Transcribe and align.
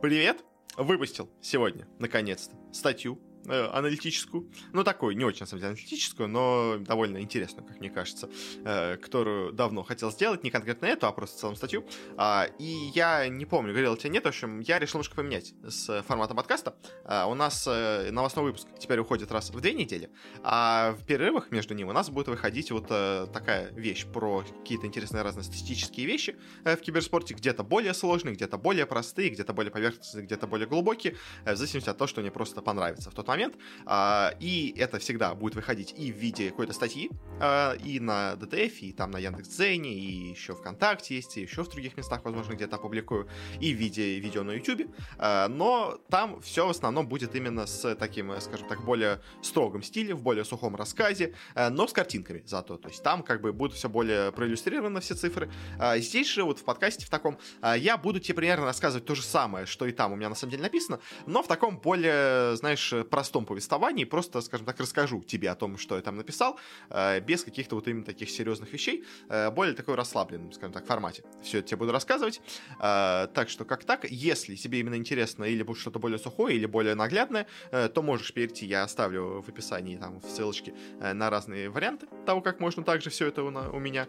Привет! 0.00 0.44
Выпустил 0.76 1.28
сегодня, 1.42 1.88
наконец-то, 1.98 2.54
статью 2.72 3.20
аналитическую, 3.50 4.50
ну 4.72 4.84
такую, 4.84 5.16
не 5.16 5.24
очень, 5.24 5.40
на 5.40 5.46
самом 5.46 5.60
деле, 5.60 5.72
аналитическую, 5.72 6.28
но 6.28 6.76
довольно 6.78 7.20
интересную, 7.20 7.66
как 7.66 7.80
мне 7.80 7.90
кажется, 7.90 8.28
э, 8.64 8.96
которую 8.96 9.52
давно 9.52 9.82
хотел 9.82 10.10
сделать, 10.10 10.44
не 10.44 10.50
конкретно 10.50 10.86
эту, 10.86 11.06
а 11.06 11.12
просто 11.12 11.38
целую 11.38 11.56
статью. 11.56 11.84
А, 12.16 12.46
и 12.58 12.90
я 12.94 13.28
не 13.28 13.44
помню, 13.44 13.72
говорил 13.72 13.96
тебе 13.96 14.10
нет, 14.10 14.24
в 14.24 14.28
общем, 14.28 14.60
я 14.60 14.78
решил 14.78 14.98
немножко 14.98 15.16
поменять 15.16 15.54
с 15.66 16.02
формата 16.02 16.34
подкаста. 16.34 16.76
А, 17.04 17.26
у 17.26 17.34
нас 17.34 17.66
э, 17.66 18.10
новостной 18.10 18.46
выпуск 18.46 18.68
теперь 18.78 18.98
уходит 19.00 19.32
раз 19.32 19.50
в 19.50 19.60
две 19.60 19.72
недели, 19.72 20.10
а 20.42 20.92
в 20.92 21.04
перерывах 21.04 21.50
между 21.50 21.74
ним 21.74 21.88
у 21.88 21.92
нас 21.92 22.10
будет 22.10 22.28
выходить 22.28 22.70
вот 22.70 22.86
э, 22.90 23.26
такая 23.32 23.70
вещь 23.72 24.06
про 24.06 24.44
какие-то 24.60 24.86
интересные 24.86 25.22
разные 25.22 25.44
статистические 25.44 26.06
вещи 26.06 26.36
э, 26.64 26.76
в 26.76 26.80
киберспорте, 26.80 27.34
где-то 27.34 27.62
более 27.62 27.94
сложные, 27.94 28.34
где-то 28.34 28.58
более 28.58 28.86
простые, 28.86 29.30
где-то 29.30 29.52
более 29.52 29.70
поверхностные, 29.70 30.24
где-то 30.24 30.46
более 30.46 30.66
глубокие, 30.66 31.16
э, 31.44 31.54
в 31.54 31.56
зависимости 31.56 31.88
от 31.88 31.98
того, 31.98 32.08
что 32.08 32.20
мне 32.20 32.30
просто 32.30 32.62
понравится 32.62 33.10
в 33.10 33.14
тот 33.14 33.26
момент. 33.28 33.37
А, 33.86 34.34
и 34.40 34.74
это 34.76 34.98
всегда 34.98 35.34
будет 35.34 35.54
выходить 35.54 35.94
и 35.96 36.12
в 36.12 36.16
виде 36.16 36.50
какой-то 36.50 36.72
статьи, 36.72 37.10
а, 37.40 37.74
и 37.74 38.00
на 38.00 38.34
DTF, 38.34 38.78
и 38.80 38.92
там 38.92 39.10
на 39.10 39.18
Яндекс.Дзене, 39.18 39.92
и 39.92 40.30
еще 40.30 40.54
ВКонтакте 40.54 41.16
есть, 41.16 41.36
и 41.36 41.42
еще 41.42 41.64
в 41.64 41.68
других 41.68 41.96
местах, 41.96 42.24
возможно, 42.24 42.54
где-то 42.54 42.76
опубликую, 42.76 43.28
и 43.60 43.72
в 43.72 43.76
виде 43.76 44.18
видео 44.18 44.42
на 44.42 44.52
YouTube. 44.52 44.90
А, 45.18 45.48
но 45.48 45.98
там 46.08 46.40
все 46.40 46.66
в 46.66 46.70
основном 46.70 47.08
будет 47.08 47.34
именно 47.34 47.66
с 47.66 47.94
таким, 47.94 48.40
скажем 48.40 48.68
так, 48.68 48.84
более 48.84 49.20
строгом 49.42 49.82
стиле, 49.82 50.14
в 50.14 50.22
более 50.22 50.44
сухом 50.44 50.76
рассказе, 50.76 51.34
но 51.54 51.86
с 51.86 51.92
картинками 51.92 52.42
зато. 52.46 52.76
То 52.76 52.88
есть 52.88 53.02
там 53.02 53.22
как 53.22 53.40
бы 53.40 53.52
будут 53.52 53.76
все 53.76 53.88
более 53.88 54.32
проиллюстрированы 54.32 55.00
все 55.00 55.14
цифры. 55.14 55.50
Здесь 55.96 56.28
же 56.28 56.44
вот 56.44 56.58
в 56.58 56.64
подкасте 56.64 57.06
в 57.06 57.10
таком 57.10 57.38
я 57.76 57.96
буду 57.96 58.20
тебе 58.20 58.34
примерно 58.34 58.66
рассказывать 58.66 59.04
то 59.04 59.14
же 59.14 59.22
самое, 59.22 59.66
что 59.66 59.86
и 59.86 59.92
там 59.92 60.12
у 60.12 60.16
меня 60.16 60.28
на 60.28 60.34
самом 60.34 60.52
деле 60.52 60.62
написано, 60.62 61.00
но 61.26 61.42
в 61.42 61.48
таком 61.48 61.78
более, 61.78 62.56
знаешь, 62.56 62.92
простом 63.10 63.27
повествовании, 63.32 64.04
просто, 64.04 64.40
скажем 64.40 64.66
так, 64.66 64.78
расскажу 64.80 65.22
тебе 65.22 65.50
о 65.50 65.54
том, 65.54 65.78
что 65.78 65.96
я 65.96 66.02
там 66.02 66.16
написал, 66.16 66.58
э, 66.90 67.20
без 67.20 67.44
каких-то 67.44 67.76
вот 67.76 67.88
именно 67.88 68.04
таких 68.04 68.30
серьезных 68.30 68.72
вещей, 68.72 69.04
э, 69.28 69.50
более 69.50 69.74
такой 69.74 69.94
расслабленном, 69.94 70.52
скажем 70.52 70.72
так, 70.72 70.86
формате. 70.86 71.24
Все 71.42 71.58
это 71.58 71.68
тебе 71.68 71.78
буду 71.78 71.92
рассказывать. 71.92 72.40
Э, 72.80 73.28
так 73.34 73.48
что, 73.48 73.64
как 73.64 73.84
так, 73.84 74.04
если 74.10 74.56
тебе 74.56 74.80
именно 74.80 74.96
интересно 74.96 75.44
или 75.44 75.62
будет 75.62 75.78
что-то 75.78 75.98
более 75.98 76.18
сухое, 76.18 76.56
или 76.56 76.66
более 76.66 76.94
наглядное, 76.94 77.46
то 77.70 78.02
можешь 78.02 78.32
перейти, 78.32 78.66
я 78.66 78.82
оставлю 78.82 79.42
в 79.42 79.48
описании 79.48 79.96
там 79.96 80.20
ссылочки 80.22 80.74
на 81.00 81.30
разные 81.30 81.70
варианты 81.70 82.06
того, 82.26 82.40
как 82.40 82.60
можно 82.60 82.82
также 82.82 83.10
все 83.10 83.26
это 83.26 83.42
у, 83.42 83.78
меня 83.78 84.08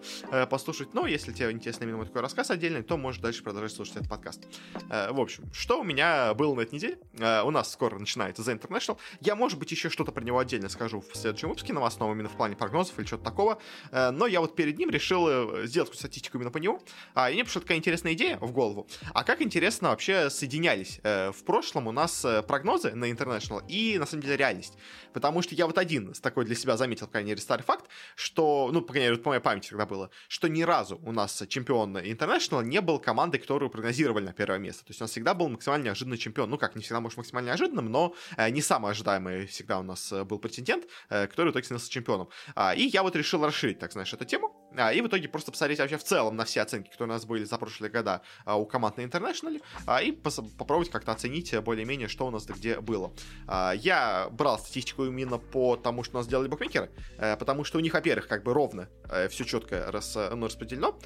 послушать. 0.49 0.93
Но 0.93 1.07
если 1.07 1.31
тебе 1.31 1.51
интересно 1.51 1.83
именно 1.83 2.05
такой 2.05 2.21
рассказ 2.21 2.51
отдельный, 2.51 2.83
то 2.83 2.97
можешь 2.97 3.21
дальше 3.21 3.43
продолжать 3.43 3.71
слушать 3.71 3.97
этот 3.97 4.09
подкаст. 4.09 4.47
В 4.89 5.19
общем, 5.19 5.51
что 5.53 5.81
у 5.81 5.83
меня 5.83 6.33
было 6.33 6.55
на 6.55 6.61
этой 6.61 6.75
неделе? 6.75 6.97
У 7.43 7.51
нас 7.51 7.71
скоро 7.71 7.97
начинается 7.97 8.41
The 8.41 8.59
International. 8.59 8.97
Я, 9.21 9.35
может 9.35 9.59
быть, 9.59 9.71
еще 9.71 9.89
что-то 9.89 10.11
про 10.11 10.23
него 10.23 10.39
отдельно 10.39 10.69
скажу 10.69 11.01
в 11.01 11.15
следующем 11.15 11.49
выпуске 11.49 11.73
новостном, 11.73 12.11
именно 12.11 12.29
в 12.29 12.35
плане 12.35 12.55
прогнозов 12.55 12.97
или 12.99 13.05
что-то 13.05 13.23
такого. 13.23 13.59
Э, 13.91 14.11
но 14.11 14.27
я 14.27 14.41
вот 14.41 14.55
перед 14.55 14.77
ним 14.77 14.89
решил 14.89 15.27
э, 15.27 15.67
сделать 15.67 15.93
статистику 15.93 16.37
именно 16.37 16.51
по 16.51 16.57
нему. 16.57 16.81
А, 17.13 17.29
и 17.29 17.33
мне 17.33 17.43
пришла 17.43 17.61
такая 17.61 17.77
интересная 17.77 18.13
идея 18.13 18.37
в 18.37 18.51
голову. 18.51 18.87
А 19.13 19.23
как 19.23 19.41
интересно 19.41 19.89
вообще 19.89 20.29
соединялись 20.29 20.99
э, 21.03 21.31
в 21.31 21.43
прошлом 21.43 21.87
у 21.87 21.91
нас 21.91 22.25
прогнозы 22.47 22.91
на 22.93 23.09
International 23.09 23.63
и, 23.67 23.97
на 23.97 24.05
самом 24.05 24.23
деле, 24.23 24.37
реальность. 24.37 24.77
Потому 25.13 25.41
что 25.41 25.55
я 25.55 25.65
вот 25.65 25.77
один 25.77 26.13
такой 26.13 26.45
для 26.45 26.55
себя 26.55 26.77
заметил, 26.77 27.07
по 27.07 27.13
крайней 27.13 27.31
мере, 27.31 27.41
старый 27.41 27.63
факт, 27.63 27.89
что, 28.15 28.69
ну, 28.71 28.81
по 28.81 28.93
крайней 28.93 29.09
мере, 29.09 29.21
по 29.21 29.29
моей 29.29 29.41
памяти 29.41 29.69
тогда 29.69 29.85
было, 29.85 30.09
что 30.27 30.47
ни 30.47 30.61
разу 30.63 30.99
у 31.03 31.11
нас 31.11 31.43
чемпион 31.47 31.97
International 31.97 32.63
не 32.63 32.81
был 32.81 32.99
командой, 32.99 33.39
которую 33.39 33.69
прогнозировали 33.69 34.25
на 34.25 34.33
первое 34.33 34.59
место. 34.59 34.85
То 34.85 34.91
есть 34.91 35.01
у 35.01 35.03
нас 35.03 35.11
всегда 35.11 35.33
был 35.33 35.49
максимально 35.49 35.85
неожиданный 35.85 36.17
чемпион. 36.17 36.49
Ну, 36.49 36.57
как, 36.57 36.75
не 36.75 36.81
всегда, 36.81 36.99
может, 36.99 37.17
максимально 37.17 37.47
неожиданным, 37.47 37.91
но 37.91 38.13
не 38.49 38.61
самый 38.61 38.88
ожидаемый 38.89 39.45
всегда 39.45 39.79
у 39.79 39.83
нас 39.83 40.11
э, 40.11 40.23
был 40.23 40.39
претендент, 40.39 40.85
э, 41.09 41.27
который 41.27 41.49
в 41.49 41.51
итоге 41.51 41.65
становился 41.65 41.91
чемпионом. 41.91 42.29
А, 42.55 42.73
и 42.75 42.83
я 42.83 43.03
вот 43.03 43.15
решил 43.15 43.45
расширить, 43.45 43.79
так 43.79 43.91
знаешь, 43.91 44.13
эту 44.13 44.25
тему, 44.25 44.55
а, 44.75 44.91
и 44.91 45.01
в 45.01 45.07
итоге 45.07 45.27
просто 45.27 45.51
посмотреть 45.51 45.79
вообще 45.79 45.97
в 45.97 46.03
целом 46.03 46.35
на 46.35 46.45
все 46.45 46.61
оценки, 46.61 46.89
которые 46.89 47.11
у 47.11 47.15
нас 47.15 47.25
были 47.25 47.43
за 47.43 47.57
прошлые 47.57 47.91
года 47.91 48.21
а, 48.45 48.55
у 48.55 48.65
команд 48.65 48.97
на 48.97 49.03
Интернешнале, 49.03 49.61
и 50.03 50.11
попробовать 50.11 50.89
как-то 50.89 51.11
оценить 51.11 51.57
более-менее, 51.59 52.07
что 52.07 52.27
у 52.27 52.31
нас 52.31 52.45
где 52.45 52.79
было. 52.79 53.13
Я 53.75 54.29
брал 54.31 54.59
статистику 54.59 55.05
именно 55.05 55.37
по 55.37 55.75
тому, 55.75 56.03
что 56.03 56.17
у 56.17 56.19
нас 56.19 56.27
делали 56.27 56.47
букмекеры, 56.47 56.89
э, 57.17 57.35
потому 57.37 57.63
что 57.63 57.77
у 57.77 57.81
них, 57.81 57.93
во-первых, 57.93 58.27
как 58.27 58.43
бы 58.43 58.53
ровно 58.53 58.89
все 59.29 59.43
четко 59.43 59.91
рас, 59.91 60.15
ну, 60.15 60.45
распределено, 60.45 60.99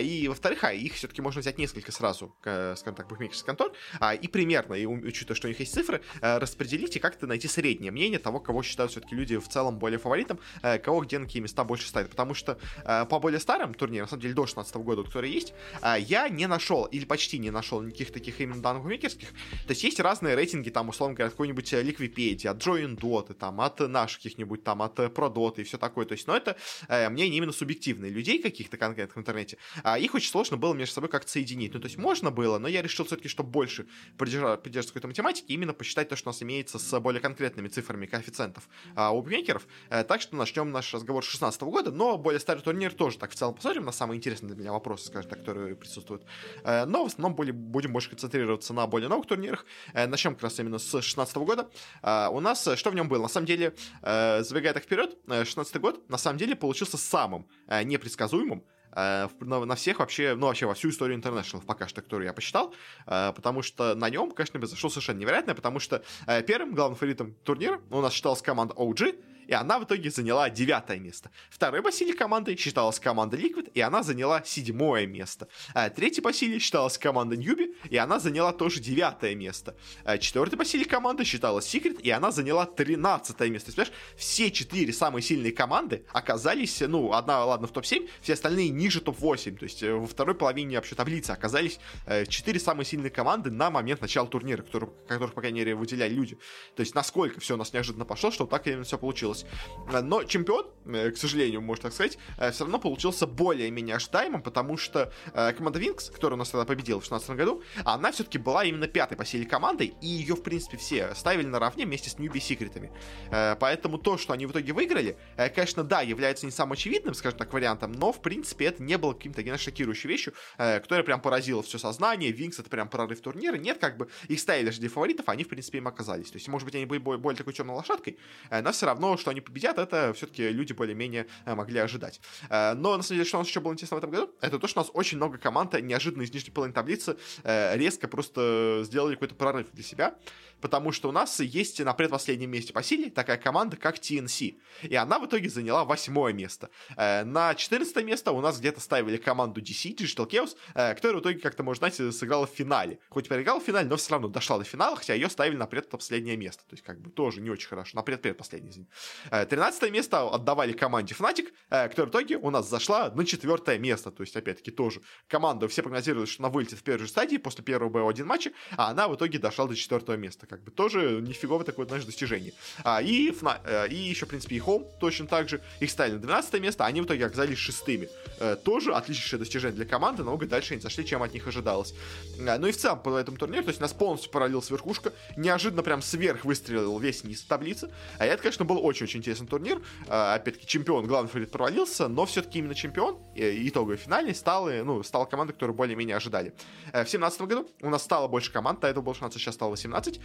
и, 0.00 0.28
во-вторых, 0.28 0.64
а 0.64 0.72
их 0.72 0.94
все-таки 0.94 1.20
можно 1.20 1.40
взять 1.40 1.58
несколько 1.58 1.90
сразу, 1.92 2.34
скажем 2.40 2.94
так, 2.94 3.08
букмекерских 3.08 3.46
контор, 3.46 3.72
и 4.20 4.28
примерно, 4.28 4.74
и 4.74 4.86
учитывая, 4.86 5.36
что 5.36 5.48
у 5.48 5.50
них 5.50 5.58
есть 5.58 5.74
цифры, 5.74 6.00
распределить 6.20 6.96
и 6.96 6.98
как-то 7.00 7.26
найти 7.26 7.48
среднее 7.48 7.90
мнение 7.90 8.18
того, 8.18 8.40
кого 8.40 8.62
считают 8.62 8.92
все-таки 8.92 9.14
люди 9.14 9.36
в 9.36 9.48
целом 9.48 9.78
более 9.78 9.98
фаворитом, 9.98 10.38
э, 10.62 10.78
кого 10.78 11.00
где 11.00 11.18
на 11.18 11.26
какие 11.26 11.42
места 11.42 11.64
больше 11.64 11.88
ставят. 11.88 12.10
Потому 12.10 12.34
что 12.34 12.58
э, 12.84 12.99
по 13.04 13.18
более 13.18 13.40
старым 13.40 13.74
турнирам, 13.74 14.04
на 14.04 14.08
самом 14.08 14.22
деле 14.22 14.34
до 14.34 14.46
16 14.46 14.74
года, 14.76 15.02
которые 15.02 15.32
есть, 15.32 15.54
э, 15.82 15.96
я 16.00 16.28
не 16.28 16.46
нашел, 16.46 16.84
или 16.84 17.04
почти 17.04 17.38
не 17.38 17.50
нашел 17.50 17.80
никаких 17.82 18.12
таких 18.12 18.40
именно 18.40 18.62
данных 18.62 18.82
букмекерских. 18.82 19.28
То 19.66 19.70
есть 19.70 19.84
есть 19.84 20.00
разные 20.00 20.34
рейтинги, 20.34 20.70
там, 20.70 20.88
условно 20.88 21.16
говоря, 21.16 21.30
какой-нибудь 21.30 21.72
Liquidity, 21.72 22.46
от 22.46 22.58
Join 22.58 22.96
Dot, 22.98 23.34
там, 23.34 23.60
от 23.60 23.80
наших 23.80 24.18
каких-нибудь, 24.18 24.64
там, 24.64 24.82
от 24.82 24.98
ProDot 24.98 25.60
и 25.60 25.64
все 25.64 25.78
такое. 25.78 26.06
То 26.06 26.12
есть, 26.12 26.26
но 26.26 26.36
это 26.36 26.56
мнение 26.88 27.38
именно 27.38 27.52
субъективные 27.52 28.10
людей 28.10 28.40
каких-то 28.42 28.76
конкретных 28.76 29.16
в 29.16 29.20
интернете. 29.20 29.58
А 29.82 29.98
их 29.98 30.14
очень 30.14 30.30
сложно 30.30 30.56
было 30.56 30.74
между 30.74 30.94
собой 30.94 31.10
как-то 31.10 31.30
соединить. 31.30 31.74
Ну, 31.74 31.80
то 31.80 31.86
есть 31.86 31.96
можно 31.96 32.30
было, 32.30 32.58
но 32.58 32.68
я 32.68 32.82
решил 32.82 33.04
все-таки, 33.04 33.28
чтобы 33.28 33.50
больше 33.50 33.86
придерживаться 34.16 34.92
какой-то 34.92 35.08
математики, 35.08 35.52
именно 35.52 35.72
посчитать 35.72 36.08
то, 36.08 36.16
что 36.16 36.28
у 36.28 36.32
нас 36.32 36.42
имеется 36.42 36.78
с 36.78 37.00
более 37.00 37.20
конкретными 37.20 37.68
цифрами 37.68 38.06
коэффициентов 38.06 38.68
а, 38.94 39.10
у 39.10 39.22
букмекеров. 39.22 39.66
Так 39.88 40.20
что 40.20 40.36
начнем 40.36 40.70
наш 40.70 40.92
разговор 40.92 41.24
с 41.24 41.28
16 41.28 41.62
года, 41.62 41.90
но 41.90 42.18
более 42.18 42.40
старый 42.40 42.62
турнир 42.62 42.89
тоже 42.96 43.18
так 43.18 43.30
в 43.30 43.34
целом 43.34 43.54
посмотрим 43.54 43.84
на 43.84 43.92
самые 43.92 44.18
интересные 44.18 44.48
для 44.54 44.58
меня 44.58 44.72
вопросы, 44.72 45.06
скажем 45.06 45.30
так, 45.30 45.40
которые 45.40 45.76
присутствуют. 45.76 46.24
А, 46.64 46.86
но 46.86 47.04
в 47.04 47.06
основном 47.06 47.34
более, 47.34 47.52
будем 47.52 47.92
больше 47.92 48.10
концентрироваться 48.10 48.72
на 48.72 48.86
более 48.86 49.08
новых 49.08 49.26
турнирах. 49.26 49.64
А, 49.94 50.06
начнем 50.06 50.34
как 50.34 50.44
раз 50.44 50.58
именно 50.58 50.78
с 50.78 51.00
16 51.00 51.36
года. 51.36 51.68
А, 52.02 52.30
у 52.30 52.40
нас 52.40 52.68
что 52.76 52.90
в 52.90 52.94
нем 52.94 53.08
было? 53.08 53.22
На 53.22 53.28
самом 53.28 53.46
деле, 53.46 53.74
забегая 54.02 54.72
так 54.72 54.84
вперед, 54.84 55.16
16 55.28 55.76
год 55.80 56.08
на 56.08 56.18
самом 56.18 56.38
деле 56.38 56.56
получился 56.56 56.96
самым 56.96 57.46
непредсказуемым 57.84 58.64
Э, 58.92 59.28
на, 59.40 59.74
всех 59.74 60.00
вообще, 60.00 60.34
ну 60.34 60.46
вообще 60.46 60.66
во 60.66 60.74
всю 60.74 60.90
историю 60.90 61.18
International 61.18 61.62
пока 61.64 61.88
что, 61.88 62.02
которую 62.02 62.26
я 62.26 62.32
посчитал, 62.32 62.74
э, 63.06 63.32
потому 63.34 63.62
что 63.62 63.94
на 63.94 64.10
нем, 64.10 64.32
конечно, 64.32 64.58
произошло 64.58 64.90
совершенно 64.90 65.18
невероятное, 65.18 65.54
потому 65.54 65.78
что 65.78 66.02
э, 66.26 66.42
первым 66.42 66.74
главным 66.74 66.96
фаворитом 66.96 67.34
турнира 67.44 67.80
у 67.90 68.00
нас 68.00 68.12
считалась 68.12 68.42
команда 68.42 68.74
OG, 68.74 69.22
и 69.50 69.52
она 69.52 69.80
в 69.80 69.84
итоге 69.84 70.10
заняла 70.10 70.48
девятое 70.48 71.00
место. 71.00 71.30
Второй 71.50 71.82
по 71.82 71.90
силе 71.90 72.14
командой 72.14 72.56
считалась 72.56 73.00
команда 73.00 73.36
Liquid, 73.36 73.72
и 73.74 73.80
она 73.80 74.04
заняла 74.04 74.42
седьмое 74.44 75.06
место. 75.06 75.48
А 75.74 75.90
третьей 75.90 76.22
по 76.22 76.32
силе 76.32 76.60
считалась 76.60 76.96
команда 76.96 77.34
Newbie, 77.34 77.74
и 77.90 77.96
она 77.96 78.20
заняла 78.20 78.52
тоже 78.52 78.78
девятое 78.78 79.34
место. 79.34 79.74
А 80.04 80.18
четвертой 80.18 80.56
по 80.56 80.64
силе 80.64 80.84
команды 80.84 81.24
считалась 81.24 81.66
Secret, 81.74 82.00
и 82.00 82.10
она 82.10 82.30
заняла 82.30 82.64
тринадцатое 82.64 83.50
место. 83.50 83.74
То 83.74 83.80
есть, 83.80 83.92
все 84.16 84.52
четыре 84.52 84.92
самые 84.92 85.22
сильные 85.24 85.50
команды 85.50 86.04
оказались, 86.12 86.80
ну, 86.80 87.12
одна, 87.12 87.44
ладно, 87.44 87.66
в 87.66 87.72
топ-7, 87.72 88.08
все 88.20 88.34
остальные 88.34 88.68
ниже 88.68 89.00
топ-8. 89.00 89.56
То 89.56 89.64
есть, 89.64 89.82
э, 89.82 89.92
во 89.92 90.06
второй 90.06 90.36
половине 90.36 90.76
вообще 90.76 90.94
таблицы 90.94 91.32
оказались 91.32 91.80
э, 92.06 92.24
четыре 92.26 92.60
самые 92.60 92.86
сильные 92.86 93.10
команды 93.10 93.50
на 93.50 93.68
момент 93.70 94.00
начала 94.00 94.28
турнира, 94.28 94.62
которых, 94.62 94.90
которых 95.08 95.34
по 95.34 95.40
крайней 95.40 95.58
мере, 95.58 95.74
выделяли 95.74 96.14
люди. 96.14 96.38
То 96.76 96.82
есть, 96.82 96.94
насколько 96.94 97.40
все 97.40 97.54
у 97.54 97.56
нас 97.56 97.72
неожиданно 97.72 98.04
пошло, 98.04 98.30
что 98.30 98.46
так 98.46 98.64
именно 98.68 98.84
все 98.84 98.96
получилось 98.96 99.39
получилось. 99.40 99.70
Но 100.02 100.24
чемпион, 100.24 100.66
э, 100.86 101.10
к 101.10 101.16
сожалению, 101.16 101.60
можно 101.60 101.84
так 101.84 101.92
сказать, 101.92 102.18
э, 102.38 102.50
все 102.52 102.64
равно 102.64 102.78
получился 102.78 103.26
более-менее 103.26 103.96
ожидаемым, 103.96 104.42
потому 104.42 104.76
что 104.76 105.12
э, 105.34 105.52
команда 105.52 105.78
Винкс, 105.78 106.10
которая 106.10 106.36
у 106.36 106.38
нас 106.38 106.50
тогда 106.50 106.64
победила 106.64 107.00
в 107.00 107.08
2016 107.08 107.30
году, 107.36 107.62
она 107.84 108.12
все-таки 108.12 108.38
была 108.38 108.64
именно 108.64 108.86
пятой 108.86 109.16
по 109.16 109.24
силе 109.24 109.46
командой, 109.46 109.94
и 110.00 110.06
ее, 110.06 110.34
в 110.34 110.42
принципе, 110.42 110.76
все 110.76 111.14
ставили 111.14 111.46
наравне 111.46 111.86
вместе 111.86 112.10
с 112.10 112.18
Ньюби 112.18 112.40
Секретами. 112.40 112.92
Поэтому 113.30 113.98
то, 113.98 114.18
что 114.18 114.32
они 114.32 114.46
в 114.46 114.52
итоге 114.52 114.72
выиграли, 114.72 115.16
конечно, 115.54 115.84
да, 115.84 116.00
является 116.00 116.46
не 116.46 116.52
самым 116.52 116.72
очевидным, 116.72 117.14
скажем 117.14 117.38
так, 117.38 117.52
вариантом, 117.52 117.92
но, 117.92 118.12
в 118.12 118.20
принципе, 118.20 118.66
это 118.66 118.82
не 118.82 118.96
было 118.98 119.12
каким-то 119.12 119.42
не 119.42 119.56
шокирующей 119.56 120.08
вещью, 120.08 120.34
которая 120.56 121.02
прям 121.02 121.20
поразила 121.20 121.62
все 121.62 121.78
сознание. 121.78 122.30
Винкс 122.30 122.58
это 122.58 122.70
прям 122.70 122.88
прорыв 122.88 123.20
турнира. 123.20 123.56
Нет, 123.56 123.78
как 123.78 123.96
бы 123.96 124.08
их 124.28 124.38
ставили 124.40 124.70
для 124.70 124.88
фаворитов, 124.88 125.28
они, 125.28 125.44
в 125.44 125.48
принципе, 125.48 125.78
им 125.78 125.88
оказались. 125.88 126.30
То 126.30 126.36
есть, 126.36 126.48
может 126.48 126.64
быть, 126.64 126.74
они 126.74 126.86
были 126.86 126.98
более 126.98 127.36
такой 127.36 127.52
темной 127.52 127.74
лошадкой, 127.74 128.18
но 128.50 128.72
все 128.72 128.86
равно, 128.86 129.16
что 129.16 129.29
что 129.30 129.32
они 129.32 129.40
победят, 129.40 129.78
это 129.78 130.12
все-таки 130.12 130.48
люди 130.50 130.72
более-менее 130.72 131.26
могли 131.46 131.78
ожидать. 131.78 132.20
Но, 132.50 132.96
на 132.96 133.02
самом 133.02 133.18
деле, 133.18 133.24
что 133.24 133.36
у 133.38 133.40
нас 133.40 133.48
еще 133.48 133.60
было 133.60 133.72
интересно 133.72 133.94
в 133.96 133.98
этом 133.98 134.10
году, 134.10 134.30
это 134.40 134.58
то, 134.58 134.66
что 134.66 134.80
у 134.80 134.82
нас 134.82 134.90
очень 134.92 135.18
много 135.18 135.38
команд 135.38 135.80
неожиданно 135.80 136.22
из 136.22 136.32
нижней 136.32 136.50
половины 136.50 136.74
таблицы 136.74 137.16
резко 137.44 138.08
просто 138.08 138.82
сделали 138.84 139.14
какой-то 139.14 139.36
прорыв 139.36 139.70
для 139.72 139.84
себя 139.84 140.14
потому 140.60 140.92
что 140.92 141.08
у 141.08 141.12
нас 141.12 141.40
есть 141.40 141.80
на 141.80 141.92
предпоследнем 141.92 142.50
месте 142.50 142.72
по 142.72 142.82
силе 142.82 143.10
такая 143.10 143.36
команда, 143.36 143.76
как 143.76 143.98
TNC. 143.98 144.56
И 144.82 144.94
она 144.94 145.18
в 145.18 145.26
итоге 145.26 145.48
заняла 145.48 145.84
восьмое 145.84 146.32
место. 146.32 146.70
Э, 146.96 147.24
на 147.24 147.54
14 147.54 148.04
место 148.04 148.32
у 148.32 148.40
нас 148.40 148.58
где-то 148.58 148.80
ставили 148.80 149.16
команду 149.16 149.60
DC, 149.60 149.96
Digital 149.96 150.28
Chaos, 150.28 150.56
э, 150.74 150.94
которая 150.94 151.18
в 151.18 151.20
итоге, 151.20 151.38
как-то, 151.40 151.62
можно 151.62 151.90
знать, 151.90 152.14
сыграла 152.14 152.46
в 152.46 152.50
финале. 152.50 152.98
Хоть 153.08 153.28
проиграла 153.28 153.60
в 153.60 153.64
финале, 153.64 153.88
но 153.88 153.96
все 153.96 154.12
равно 154.12 154.28
дошла 154.28 154.58
до 154.58 154.64
финала, 154.64 154.96
хотя 154.96 155.14
ее 155.14 155.28
ставили 155.30 155.56
на 155.56 155.66
предпоследнее 155.66 156.36
место. 156.36 156.62
То 156.68 156.74
есть, 156.74 156.82
как 156.82 157.00
бы, 157.00 157.10
тоже 157.10 157.40
не 157.40 157.50
очень 157.50 157.68
хорошо. 157.68 157.96
На 157.96 158.02
предпредпоследнее, 158.02 158.70
извини. 158.70 158.86
13 159.30 159.82
э, 159.82 159.90
место 159.90 160.28
отдавали 160.28 160.72
команде 160.72 161.14
Fnatic, 161.14 161.48
которая 161.68 162.06
в 162.06 162.10
итоге 162.10 162.36
у 162.36 162.50
нас 162.50 162.68
зашла 162.68 163.10
на 163.10 163.24
четвертое 163.24 163.78
место. 163.78 164.10
То 164.10 164.22
есть, 164.22 164.36
опять-таки, 164.36 164.70
тоже 164.70 165.00
команда, 165.28 165.68
все 165.68 165.82
прогнозировали, 165.82 166.26
что 166.26 166.42
она 166.42 166.50
вылетит 166.50 166.78
в 166.78 166.82
первой 166.82 167.00
же 167.00 167.08
стадии 167.08 167.36
после 167.36 167.64
первого 167.64 167.90
БО-1 167.90 168.24
матча, 168.24 168.52
а 168.76 168.90
она 168.90 169.08
в 169.08 169.14
итоге 169.14 169.38
дошла 169.38 169.66
до 169.66 169.74
четвертого 169.74 170.16
места 170.16 170.46
как 170.50 170.64
бы 170.64 170.72
тоже 170.72 171.20
нифиговое 171.22 171.64
такое, 171.64 171.86
знаешь, 171.86 172.04
достижение. 172.04 172.52
А, 172.82 173.00
и, 173.00 173.30
Фна, 173.30 173.60
э, 173.64 173.88
и 173.88 173.94
еще, 173.94 174.26
в 174.26 174.28
принципе, 174.28 174.56
и 174.56 174.58
Home 174.58 174.84
точно 174.98 175.28
так 175.28 175.48
же. 175.48 175.60
Их 175.78 175.90
ставили 175.90 176.14
на 176.14 176.20
12 176.20 176.60
место, 176.60 176.84
а 176.84 176.88
они 176.88 177.00
в 177.00 177.04
итоге 177.04 177.24
оказались 177.24 177.56
шестыми. 177.58 178.08
Э, 178.40 178.56
тоже 178.56 178.92
отличнейшее 178.92 179.38
достижение 179.38 179.76
для 179.76 179.86
команды, 179.86 180.24
намного 180.24 180.46
дальше 180.46 180.74
они 180.74 180.82
зашли, 180.82 181.06
чем 181.06 181.22
от 181.22 181.32
них 181.32 181.46
ожидалось. 181.46 181.94
А, 182.40 182.58
ну 182.58 182.66
и 182.66 182.72
в 182.72 182.76
целом 182.76 183.00
по 183.00 183.16
этому 183.16 183.38
турниру, 183.38 183.62
то 183.62 183.68
есть 183.68 183.80
нас 183.80 183.92
полностью 183.92 184.32
параллелилась 184.32 184.68
верхушка, 184.70 185.12
неожиданно 185.36 185.84
прям 185.84 186.02
сверх 186.02 186.44
выстрелил 186.44 186.98
весь 186.98 187.22
низ 187.22 187.42
таблицы. 187.42 187.88
А 188.18 188.26
это, 188.26 188.42
конечно, 188.42 188.64
был 188.64 188.84
очень-очень 188.84 189.20
интересный 189.20 189.46
турнир. 189.46 189.80
А, 190.08 190.34
опять-таки, 190.34 190.66
чемпион, 190.66 191.06
главный 191.06 191.28
фаворит 191.28 191.52
провалился, 191.52 192.08
но 192.08 192.26
все-таки 192.26 192.58
именно 192.58 192.74
чемпион, 192.74 193.18
э, 193.36 193.52
итоговый 193.68 193.98
финальный, 193.98 194.34
стал, 194.34 194.68
ну, 194.68 195.04
стала 195.04 195.26
команда, 195.26 195.52
которую 195.52 195.76
более-менее 195.76 196.16
ожидали. 196.16 196.54
В 196.88 196.92
2017 196.92 197.42
году 197.42 197.68
у 197.82 197.88
нас 197.88 198.02
стало 198.02 198.26
больше 198.26 198.50
команд, 198.52 198.80
до 198.80 198.88
этого 198.88 199.04
было 199.04 199.14
16, 199.14 199.40
сейчас 199.40 199.54
стало 199.54 199.70
18. 199.70 200.20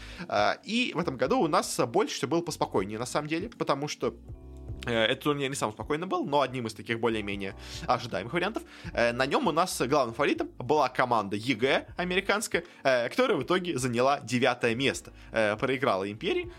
И 0.63 0.91
в 0.95 0.99
этом 0.99 1.17
году 1.17 1.39
у 1.39 1.47
нас 1.47 1.79
больше 1.87 2.15
все 2.15 2.27
было 2.27 2.41
поспокойнее, 2.41 2.99
на 2.99 3.05
самом 3.05 3.27
деле, 3.27 3.49
потому 3.49 3.87
что 3.87 4.15
этот 4.85 5.21
турнир 5.21 5.49
не 5.49 5.55
самый 5.55 5.73
спокойный 5.73 6.07
был, 6.07 6.25
но 6.25 6.41
одним 6.41 6.67
из 6.67 6.73
таких 6.73 6.99
более-менее 6.99 7.55
ожидаемых 7.87 8.33
вариантов. 8.33 8.63
Э, 8.93 9.11
на 9.11 9.25
нем 9.25 9.47
у 9.47 9.51
нас 9.51 9.81
главным 9.81 10.13
фаворитом 10.13 10.49
была 10.57 10.89
команда 10.89 11.35
EG 11.35 11.87
американская, 11.97 12.63
э, 12.83 13.09
которая 13.09 13.37
в 13.37 13.43
итоге 13.43 13.77
заняла 13.77 14.19
девятое 14.19 14.75
место. 14.75 15.11
Проиграла 15.31 16.09
Империи. 16.09 16.51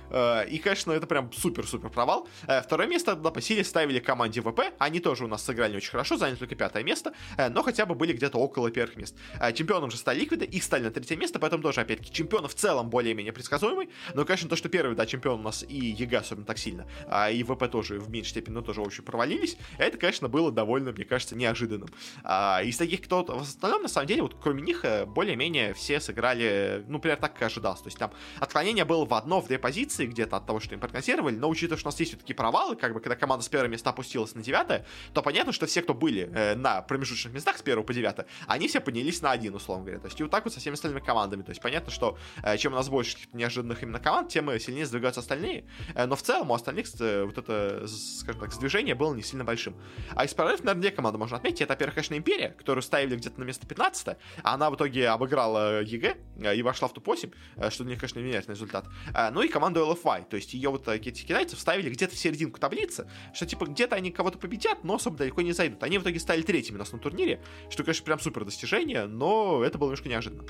И, 0.50 0.58
конечно, 0.58 0.92
это 0.92 1.06
прям 1.06 1.32
супер-супер 1.32 1.90
провал. 1.90 2.28
Второе 2.62 2.86
место 2.86 3.12
тогда 3.12 3.30
по 3.30 3.40
силе 3.40 3.64
ставили 3.64 4.00
команде 4.00 4.40
VP. 4.40 4.60
Они 4.78 5.00
тоже 5.00 5.24
у 5.24 5.28
нас 5.28 5.44
сыграли 5.44 5.72
не 5.72 5.76
очень 5.78 5.90
хорошо, 5.90 6.16
заняли 6.16 6.36
только 6.36 6.54
пятое 6.54 6.82
место, 6.82 7.12
но 7.50 7.62
хотя 7.62 7.86
бы 7.86 7.94
были 7.94 8.12
где-то 8.12 8.38
около 8.38 8.70
первых 8.70 8.96
мест. 8.96 9.16
Чемпионом 9.54 9.90
же 9.90 9.96
стали 9.96 10.20
Ликвиды, 10.20 10.44
их 10.44 10.62
стали 10.62 10.84
на 10.84 10.90
третье 10.90 11.16
место, 11.16 11.38
поэтому 11.38 11.62
тоже, 11.62 11.80
опять-таки, 11.80 12.12
чемпион 12.12 12.48
в 12.48 12.54
целом 12.54 12.90
более-менее 12.90 13.32
предсказуемый. 13.32 13.88
Но, 14.14 14.24
конечно, 14.24 14.48
то, 14.48 14.56
что 14.56 14.68
первый, 14.68 14.96
да, 14.96 15.06
чемпион 15.06 15.40
у 15.40 15.42
нас 15.42 15.64
и 15.68 15.76
EG 15.76 16.18
особенно 16.18 16.46
так 16.46 16.58
сильно, 16.58 16.86
а 17.06 17.30
и 17.30 17.42
VP 17.42 17.70
тоже 17.70 17.98
в 17.98 18.10
меньшей 18.16 18.30
степени, 18.30 18.54
но 18.54 18.62
тоже, 18.62 18.80
в 18.80 18.86
общем, 18.86 19.04
провалились. 19.04 19.56
Это, 19.78 19.98
конечно, 19.98 20.28
было 20.28 20.50
довольно, 20.50 20.92
мне 20.92 21.04
кажется, 21.04 21.36
неожиданным. 21.36 21.88
А, 22.24 22.62
из 22.62 22.76
таких, 22.76 23.02
кто 23.02 23.24
в 23.24 23.42
остальном, 23.42 23.82
на 23.82 23.88
самом 23.88 24.06
деле, 24.06 24.22
вот 24.22 24.36
кроме 24.40 24.62
них, 24.62 24.84
э, 24.84 25.06
более-менее 25.06 25.74
все 25.74 26.00
сыграли, 26.00 26.84
ну, 26.88 26.98
примерно 26.98 27.22
так, 27.22 27.32
как 27.34 27.42
и 27.42 27.44
ожидалось. 27.46 27.80
То 27.80 27.88
есть 27.88 27.98
там 27.98 28.12
отклонение 28.40 28.84
было 28.84 29.04
в 29.04 29.14
одно, 29.14 29.40
в 29.40 29.46
две 29.46 29.58
позиции 29.58 30.06
где-то 30.06 30.36
от 30.36 30.46
того, 30.46 30.60
что 30.60 30.74
им 30.74 30.80
прогнозировали, 30.80 31.36
но 31.36 31.48
учитывая, 31.48 31.78
что 31.78 31.88
у 31.88 31.90
нас 31.90 32.00
есть 32.00 32.12
все-таки 32.12 32.34
провалы, 32.34 32.76
как 32.76 32.92
бы, 32.92 33.00
когда 33.00 33.16
команда 33.16 33.44
с 33.44 33.48
первого 33.48 33.68
места 33.68 33.90
опустилась 33.90 34.34
на 34.34 34.42
девятое, 34.42 34.86
то 35.12 35.22
понятно, 35.22 35.52
что 35.52 35.66
все, 35.66 35.82
кто 35.82 35.94
были 35.94 36.30
э, 36.32 36.54
на 36.54 36.82
промежуточных 36.82 37.34
местах 37.34 37.58
с 37.58 37.62
первого 37.62 37.84
по 37.84 37.94
девятое, 37.94 38.26
они 38.46 38.68
все 38.68 38.80
поднялись 38.80 39.22
на 39.22 39.30
один, 39.30 39.54
условно 39.54 39.84
говоря. 39.84 40.00
То 40.00 40.06
есть 40.06 40.18
и 40.20 40.22
вот 40.22 40.32
так 40.32 40.44
вот 40.44 40.52
со 40.52 40.60
всеми 40.60 40.74
остальными 40.74 41.04
командами. 41.04 41.42
То 41.42 41.50
есть 41.50 41.60
понятно, 41.60 41.90
что 41.90 42.18
э, 42.42 42.56
чем 42.56 42.72
у 42.72 42.76
нас 42.76 42.88
больше 42.88 43.16
неожиданных 43.32 43.82
именно 43.82 44.00
команд, 44.00 44.28
тем 44.28 44.46
сильнее 44.58 44.86
сдвигаются 44.86 45.20
остальные. 45.20 45.64
Э, 45.94 46.06
но 46.06 46.16
в 46.16 46.22
целом 46.22 46.50
у 46.50 46.54
остальных 46.54 46.86
э, 47.00 47.24
вот 47.24 47.38
это, 47.38 47.86
скажем 48.06 48.40
так, 48.40 48.52
сдвижение 48.52 48.94
было 48.94 49.14
не 49.14 49.22
сильно 49.22 49.44
большим. 49.44 49.74
А 50.14 50.24
из 50.24 50.34
прорывов, 50.34 50.60
наверное, 50.60 50.82
две 50.82 50.90
команды 50.90 51.18
можно 51.18 51.36
отметить. 51.36 51.60
Это, 51.60 51.72
во-первых, 51.72 51.94
конечно, 51.94 52.14
Империя, 52.14 52.50
которую 52.50 52.82
ставили 52.82 53.16
где-то 53.16 53.40
на 53.40 53.44
место 53.44 53.66
15 53.66 54.16
а 54.42 54.54
она 54.54 54.70
в 54.70 54.76
итоге 54.76 55.08
обыграла 55.08 55.82
EG 55.82 56.16
э, 56.40 56.56
и 56.56 56.62
вошла 56.62 56.88
в 56.88 56.92
топ-8, 56.92 57.32
э, 57.56 57.70
что 57.70 57.84
для 57.84 57.92
них, 57.92 58.00
конечно, 58.00 58.18
меняет 58.20 58.48
результат. 58.48 58.86
Э, 59.14 59.30
ну 59.30 59.42
и 59.42 59.48
команду 59.48 59.80
LFY, 59.80 60.28
то 60.28 60.36
есть 60.36 60.54
ее 60.54 60.70
вот 60.70 60.86
эти 60.88 61.10
китайцы 61.10 61.56
вставили 61.56 61.90
где-то 61.90 62.14
в 62.14 62.18
серединку 62.18 62.60
таблицы, 62.60 63.08
что 63.34 63.46
типа 63.46 63.66
где-то 63.66 63.96
они 63.96 64.10
кого-то 64.10 64.38
победят, 64.38 64.84
но 64.84 64.94
особо 64.94 65.16
далеко 65.16 65.42
не 65.42 65.52
зайдут. 65.52 65.82
Они 65.82 65.98
в 65.98 66.02
итоге 66.02 66.20
стали 66.20 66.42
третьими 66.42 66.76
у 66.76 66.78
нас 66.78 66.92
на 66.92 66.98
турнире, 66.98 67.40
что, 67.70 67.84
конечно, 67.84 68.04
прям 68.04 68.20
супер 68.20 68.44
достижение, 68.44 69.06
но 69.06 69.62
это 69.64 69.78
было 69.78 69.88
немножко 69.88 70.08
неожиданно. 70.08 70.44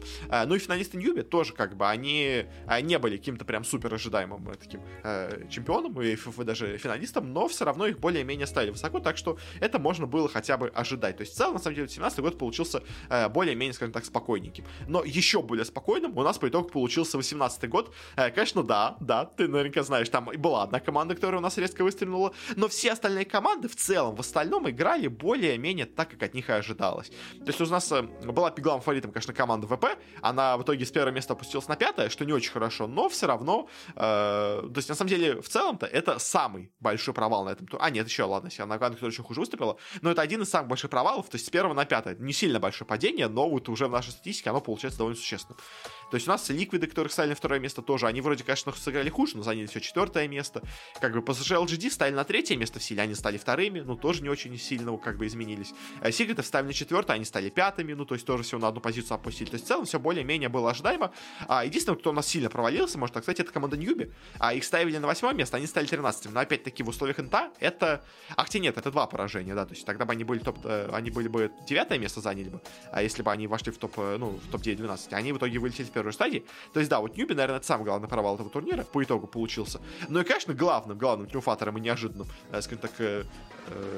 Ну 0.46 0.54
и 0.54 0.58
финалисты 0.58 0.96
Ньюби 0.96 1.22
тоже 1.22 1.52
как 1.52 1.76
бы, 1.76 1.88
они 1.88 2.46
не 2.82 2.98
были 2.98 3.16
каким-то 3.16 3.44
прям 3.44 3.64
супер 3.64 3.92
ожидаемым 3.94 4.52
таким 4.60 4.80
чемпионом 5.48 6.00
и 6.00 6.16
даже 6.44 6.78
финалистом, 6.78 7.32
но 7.32 7.45
все 7.48 7.64
равно 7.64 7.86
их 7.86 7.98
более-менее 7.98 8.46
ставили 8.46 8.70
высоко, 8.70 9.00
так 9.00 9.16
что 9.16 9.38
это 9.60 9.78
можно 9.78 10.06
было 10.06 10.28
хотя 10.28 10.56
бы 10.56 10.68
ожидать. 10.68 11.16
То 11.16 11.22
есть 11.22 11.34
в 11.34 11.36
целом, 11.36 11.54
на 11.54 11.60
самом 11.60 11.76
деле, 11.76 11.88
17 11.88 12.20
год 12.20 12.38
получился 12.38 12.82
э, 13.08 13.28
более-менее, 13.28 13.74
скажем 13.74 13.92
так, 13.92 14.04
спокойненьким. 14.04 14.64
Но 14.86 15.04
еще 15.04 15.42
более 15.42 15.64
спокойным 15.64 16.16
у 16.16 16.22
нас 16.22 16.38
по 16.38 16.48
итогу 16.48 16.68
получился 16.68 17.16
18 17.16 17.68
год. 17.68 17.94
Э, 18.16 18.30
конечно, 18.30 18.62
да, 18.62 18.96
да, 19.00 19.24
ты 19.24 19.48
наверняка 19.48 19.82
знаешь, 19.82 20.08
там 20.08 20.26
была 20.36 20.62
одна 20.62 20.80
команда, 20.80 21.14
которая 21.14 21.38
у 21.38 21.42
нас 21.42 21.58
резко 21.58 21.82
выстрелила, 21.82 22.32
но 22.56 22.68
все 22.68 22.92
остальные 22.92 23.24
команды 23.24 23.68
в 23.68 23.76
целом, 23.76 24.16
в 24.16 24.20
остальном 24.20 24.68
играли 24.68 25.08
более-менее 25.08 25.86
так, 25.86 26.10
как 26.10 26.22
от 26.22 26.34
них 26.34 26.48
и 26.48 26.52
ожидалось. 26.52 27.08
То 27.08 27.46
есть 27.46 27.60
у 27.60 27.66
нас 27.66 27.90
э, 27.92 28.02
была 28.02 28.50
главным 28.50 28.82
фаворитом, 28.82 29.12
конечно, 29.12 29.32
команда 29.32 29.66
ВП, 29.66 29.98
она 30.22 30.56
в 30.56 30.62
итоге 30.62 30.84
с 30.84 30.90
первого 30.90 31.12
места 31.12 31.34
опустилась 31.34 31.68
на 31.68 31.76
пятое, 31.76 32.08
что 32.08 32.24
не 32.24 32.32
очень 32.32 32.50
хорошо, 32.50 32.86
но 32.86 33.08
все 33.08 33.26
равно, 33.26 33.68
э, 33.94 33.94
то 33.96 34.72
есть 34.76 34.88
на 34.88 34.94
самом 34.94 35.10
деле 35.10 35.40
в 35.40 35.48
целом-то 35.48 35.86
это 35.86 36.18
самый 36.18 36.72
большой 36.80 37.14
провал 37.14 37.25
на 37.28 37.50
этом 37.50 37.66
туре. 37.66 37.82
А, 37.82 37.90
нет, 37.90 38.06
еще, 38.06 38.24
ладно, 38.24 38.50
Сианаган, 38.50 38.92
которая 38.92 39.12
еще 39.12 39.22
хуже 39.22 39.40
выступила, 39.40 39.76
но 40.02 40.10
это 40.10 40.22
один 40.22 40.42
из 40.42 40.50
самых 40.50 40.68
больших 40.68 40.90
провалов, 40.90 41.28
то 41.28 41.36
есть 41.36 41.46
с 41.46 41.50
первого 41.50 41.74
на 41.74 41.84
пятое. 41.84 42.16
Не 42.16 42.32
сильно 42.32 42.60
большое 42.60 42.86
падение, 42.88 43.28
но 43.28 43.48
вот 43.48 43.68
уже 43.68 43.88
в 43.88 43.90
нашей 43.90 44.10
статистике 44.10 44.50
оно 44.50 44.60
получается 44.60 44.98
довольно 44.98 45.18
существенным. 45.18 45.58
То 46.10 46.16
есть 46.16 46.28
у 46.28 46.30
нас 46.30 46.48
ликвиды, 46.48 46.86
которых 46.86 47.12
стали 47.12 47.30
на 47.30 47.34
второе 47.34 47.58
место 47.58 47.82
тоже, 47.82 48.06
они 48.06 48.20
вроде, 48.20 48.44
конечно, 48.44 48.72
сыграли 48.72 49.10
хуже, 49.10 49.36
но 49.36 49.42
заняли 49.42 49.66
все 49.66 49.80
четвертое 49.80 50.28
место. 50.28 50.62
Как 51.00 51.12
бы 51.12 51.20
PSG 51.20 51.64
LGD 51.64 51.90
стали 51.90 52.12
на 52.12 52.24
третье 52.24 52.56
место 52.56 52.78
в 52.78 52.82
силе, 52.82 53.02
они 53.02 53.14
стали 53.14 53.38
вторыми, 53.38 53.80
ну 53.80 53.96
тоже 53.96 54.22
не 54.22 54.28
очень 54.28 54.56
сильно 54.58 54.96
как 54.98 55.18
бы 55.18 55.26
изменились. 55.26 55.72
Сигриты 56.12 56.42
вставили 56.42 56.68
на 56.68 56.74
четвертое, 56.74 57.14
они 57.14 57.24
стали 57.24 57.50
пятыми, 57.50 57.92
ну 57.92 58.04
то 58.04 58.14
есть 58.14 58.26
тоже 58.26 58.44
всего 58.44 58.60
на 58.60 58.68
одну 58.68 58.80
позицию 58.80 59.16
опустили. 59.16 59.50
То 59.50 59.54
есть 59.54 59.64
в 59.64 59.68
целом 59.68 59.84
все 59.84 59.98
более-менее 59.98 60.48
было 60.48 60.70
ожидаемо. 60.70 61.12
А, 61.48 61.64
единственное, 61.64 61.98
кто 61.98 62.10
у 62.10 62.12
нас 62.12 62.26
сильно 62.26 62.48
провалился, 62.50 62.98
может, 62.98 63.16
кстати, 63.16 63.40
это 63.40 63.52
команда 63.52 63.76
Newbee. 63.76 64.12
А 64.38 64.54
их 64.54 64.64
ставили 64.64 64.98
на 64.98 65.06
восьмое 65.06 65.34
место, 65.34 65.56
они 65.56 65.66
стали 65.66 65.86
13 65.86 66.32
Но 66.32 66.40
опять-таки 66.40 66.82
в 66.82 66.88
условиях 66.88 67.15
инта 67.20 67.50
это... 67.60 68.04
А 68.36 68.44
хотя 68.44 68.58
нет, 68.58 68.76
это 68.76 68.90
два 68.90 69.06
поражения, 69.06 69.54
да, 69.54 69.64
то 69.64 69.74
есть 69.74 69.86
тогда 69.86 70.04
бы 70.04 70.12
они 70.12 70.24
были 70.24 70.40
топ... 70.40 70.58
Э, 70.64 70.90
они 70.92 71.10
были 71.10 71.28
бы 71.28 71.50
девятое 71.66 71.98
место 71.98 72.20
заняли 72.20 72.48
бы, 72.48 72.60
а 72.92 73.02
если 73.02 73.22
бы 73.22 73.30
они 73.30 73.46
вошли 73.46 73.72
в 73.72 73.78
топ, 73.78 73.92
э, 73.98 74.16
ну, 74.18 74.30
в 74.30 74.50
топ-9-12, 74.50 75.14
они 75.14 75.32
в 75.32 75.38
итоге 75.38 75.58
вылетели 75.58 75.86
в 75.86 75.90
первую 75.90 76.12
стадии. 76.12 76.44
То 76.72 76.80
есть, 76.80 76.90
да, 76.90 77.00
вот 77.00 77.16
Newbee, 77.16 77.34
наверное, 77.34 77.58
это 77.58 77.66
самый 77.66 77.84
главный 77.84 78.08
провал 78.08 78.34
этого 78.34 78.50
турнира 78.50 78.84
по 78.84 79.02
итогу 79.02 79.26
получился. 79.26 79.80
Ну 80.08 80.20
и, 80.20 80.24
конечно, 80.24 80.54
главным, 80.54 80.98
главным 80.98 81.28
триумфатором 81.28 81.78
и 81.78 81.80
неожиданным, 81.80 82.28
э, 82.52 82.60
скажем 82.60 82.80
так, 82.82 82.92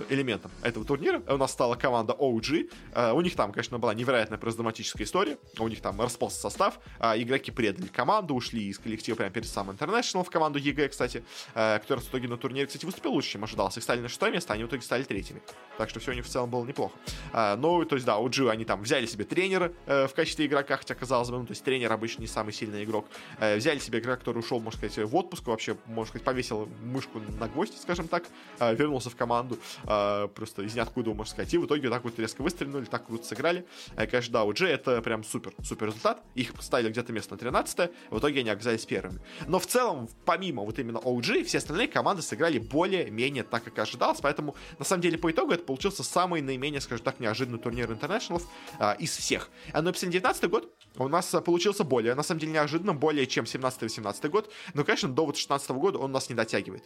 элементом 0.09 0.51
этого 0.63 0.83
турнира 0.87 1.21
у 1.29 1.37
нас 1.37 1.53
стала 1.53 1.75
команда 1.75 2.15
OG. 2.15 3.13
У 3.13 3.21
них 3.21 3.37
там, 3.37 3.53
конечно, 3.53 3.79
была 3.79 3.93
невероятная 3.93 4.39
драматическая 4.39 5.07
история. 5.07 5.39
У 5.59 5.69
них 5.69 5.81
там 5.81 6.01
распался 6.01 6.41
состав. 6.41 6.79
Э, 7.01 7.21
игроки 7.21 7.51
предали 7.51 7.87
команду, 7.87 8.35
ушли 8.35 8.69
из 8.69 8.79
коллектива 8.79 9.17
прямо 9.17 9.31
перед 9.31 9.49
самым 9.49 9.77
International 9.77 10.25
в 10.25 10.31
команду 10.31 10.59
EG, 10.59 10.89
кстати, 10.89 11.25
который 11.55 12.01
в 12.01 12.09
итоге 12.09 12.29
на 12.29 12.37
турнире, 12.37 12.67
кстати, 12.67 12.85
выступил 13.09 13.13
лучше, 13.13 13.33
чем 13.33 13.45
ожидался. 13.45 13.81
Их 13.81 13.85
стали 13.85 14.01
на 14.01 14.09
шестое 14.09 14.33
место, 14.33 14.53
они 14.55 14.65
в 14.65 14.67
итоге 14.69 14.83
стали 14.83 15.03
третьими. 15.03 15.43
Так 15.77 15.91
что 15.91 16.01
все 16.01 16.13
у 16.13 16.15
них 16.15 16.25
в 16.25 16.29
целом 16.29 16.51
было 16.51 16.65
неплохо. 16.65 16.95
Ну, 17.33 17.85
то 17.85 17.95
есть, 17.95 18.07
да, 18.07 18.19
OG, 18.19 18.51
они 18.51 18.65
там 18.65 18.83
взяли 18.83 19.07
себе 19.07 19.25
тренера 19.25 19.73
в 19.87 20.11
качестве 20.15 20.47
игрока, 20.47 20.77
хотя, 20.77 20.95
казалось 20.95 21.31
бы, 21.31 21.39
ну, 21.39 21.47
то 21.47 21.53
есть 21.53 21.65
тренер 21.65 21.93
обычно 21.93 22.23
не 22.23 22.27
самый 22.27 22.53
сильный 22.53 22.85
игрок. 22.85 23.07
Взяли 23.39 23.79
себе 23.79 23.99
игрока, 24.01 24.19
который 24.19 24.39
ушел, 24.39 24.61
можно 24.61 24.79
сказать, 24.79 25.11
в 25.11 25.17
отпуск, 25.17 25.47
вообще, 25.47 25.77
можно 25.87 26.11
сказать, 26.11 26.25
повесил 26.25 26.69
мышку 26.83 27.21
на 27.39 27.49
гвоздь, 27.49 27.81
скажем 27.81 28.09
так, 28.09 28.25
вернулся 28.61 29.11
в 29.11 29.17
команду 29.17 29.59
а, 29.85 30.29
просто 30.29 30.63
из 30.63 30.75
ниоткуда, 30.75 31.11
можно 31.11 31.31
сказать. 31.31 31.53
И 31.55 31.59
в 31.59 31.67
итоге 31.67 31.89
так 31.91 32.05
вот 32.05 32.19
резко 32.19 32.43
выстрелили, 32.43 32.85
так 32.85 33.07
круто 33.07 33.25
сыграли. 33.25 33.65
А, 33.97 34.07
конечно, 34.07 34.33
да, 34.33 34.45
OG 34.45 34.67
это 34.67 35.03
прям 35.03 35.25
супер, 35.25 35.53
супер 35.63 35.89
результат. 35.89 36.23
Их 36.35 36.55
поставили 36.55 36.91
где-то 36.91 37.13
место 37.13 37.35
на 37.35 37.39
13 37.39 37.91
в 38.11 38.19
итоге 38.19 38.41
они 38.41 38.51
оказались 38.51 38.85
первыми. 38.87 39.21
Но 39.47 39.59
в 39.59 39.67
целом, 39.67 40.09
помимо 40.25 40.65
вот 40.65 40.79
именно 40.79 40.99
OG, 40.99 41.45
все 41.45 41.59
остальные 41.59 41.89
команды 41.89 42.23
сыграли 42.23 42.59
более-менее 42.99 43.45
так, 43.45 43.65
как 43.65 43.79
ожидалось, 43.79 44.21
поэтому, 44.21 44.55
на 44.79 44.85
самом 44.85 45.03
деле, 45.03 45.19
по 45.19 45.31
итогу 45.31 45.53
это 45.53 45.65
получился 45.65 46.03
самый 46.03 46.43
наименее, 46.43 46.81
скажем 46.81 47.05
так, 47.05 47.21
неожиданный 47.21 47.59
турнир 47.59 47.91
International 47.91 48.43
а, 48.79 48.93
из 48.93 49.17
всех. 49.17 49.51
А, 49.73 49.83
но 49.83 49.93
19 49.93 50.51
год 50.51 50.73
у 50.97 51.09
нас 51.09 51.35
получился 51.45 51.85
более, 51.85 52.15
на 52.15 52.23
самом 52.23 52.41
деле, 52.41 52.53
неожиданным, 52.53 52.99
более 52.99 53.27
чем 53.27 53.45
17-18 53.45 54.29
год, 54.29 54.53
но, 54.75 54.85
конечно, 54.85 55.09
до 55.09 55.27
вот 55.27 55.37
16 55.37 55.71
года 55.71 55.99
он 55.99 56.13
нас 56.13 56.29
не 56.29 56.35
дотягивает. 56.35 56.85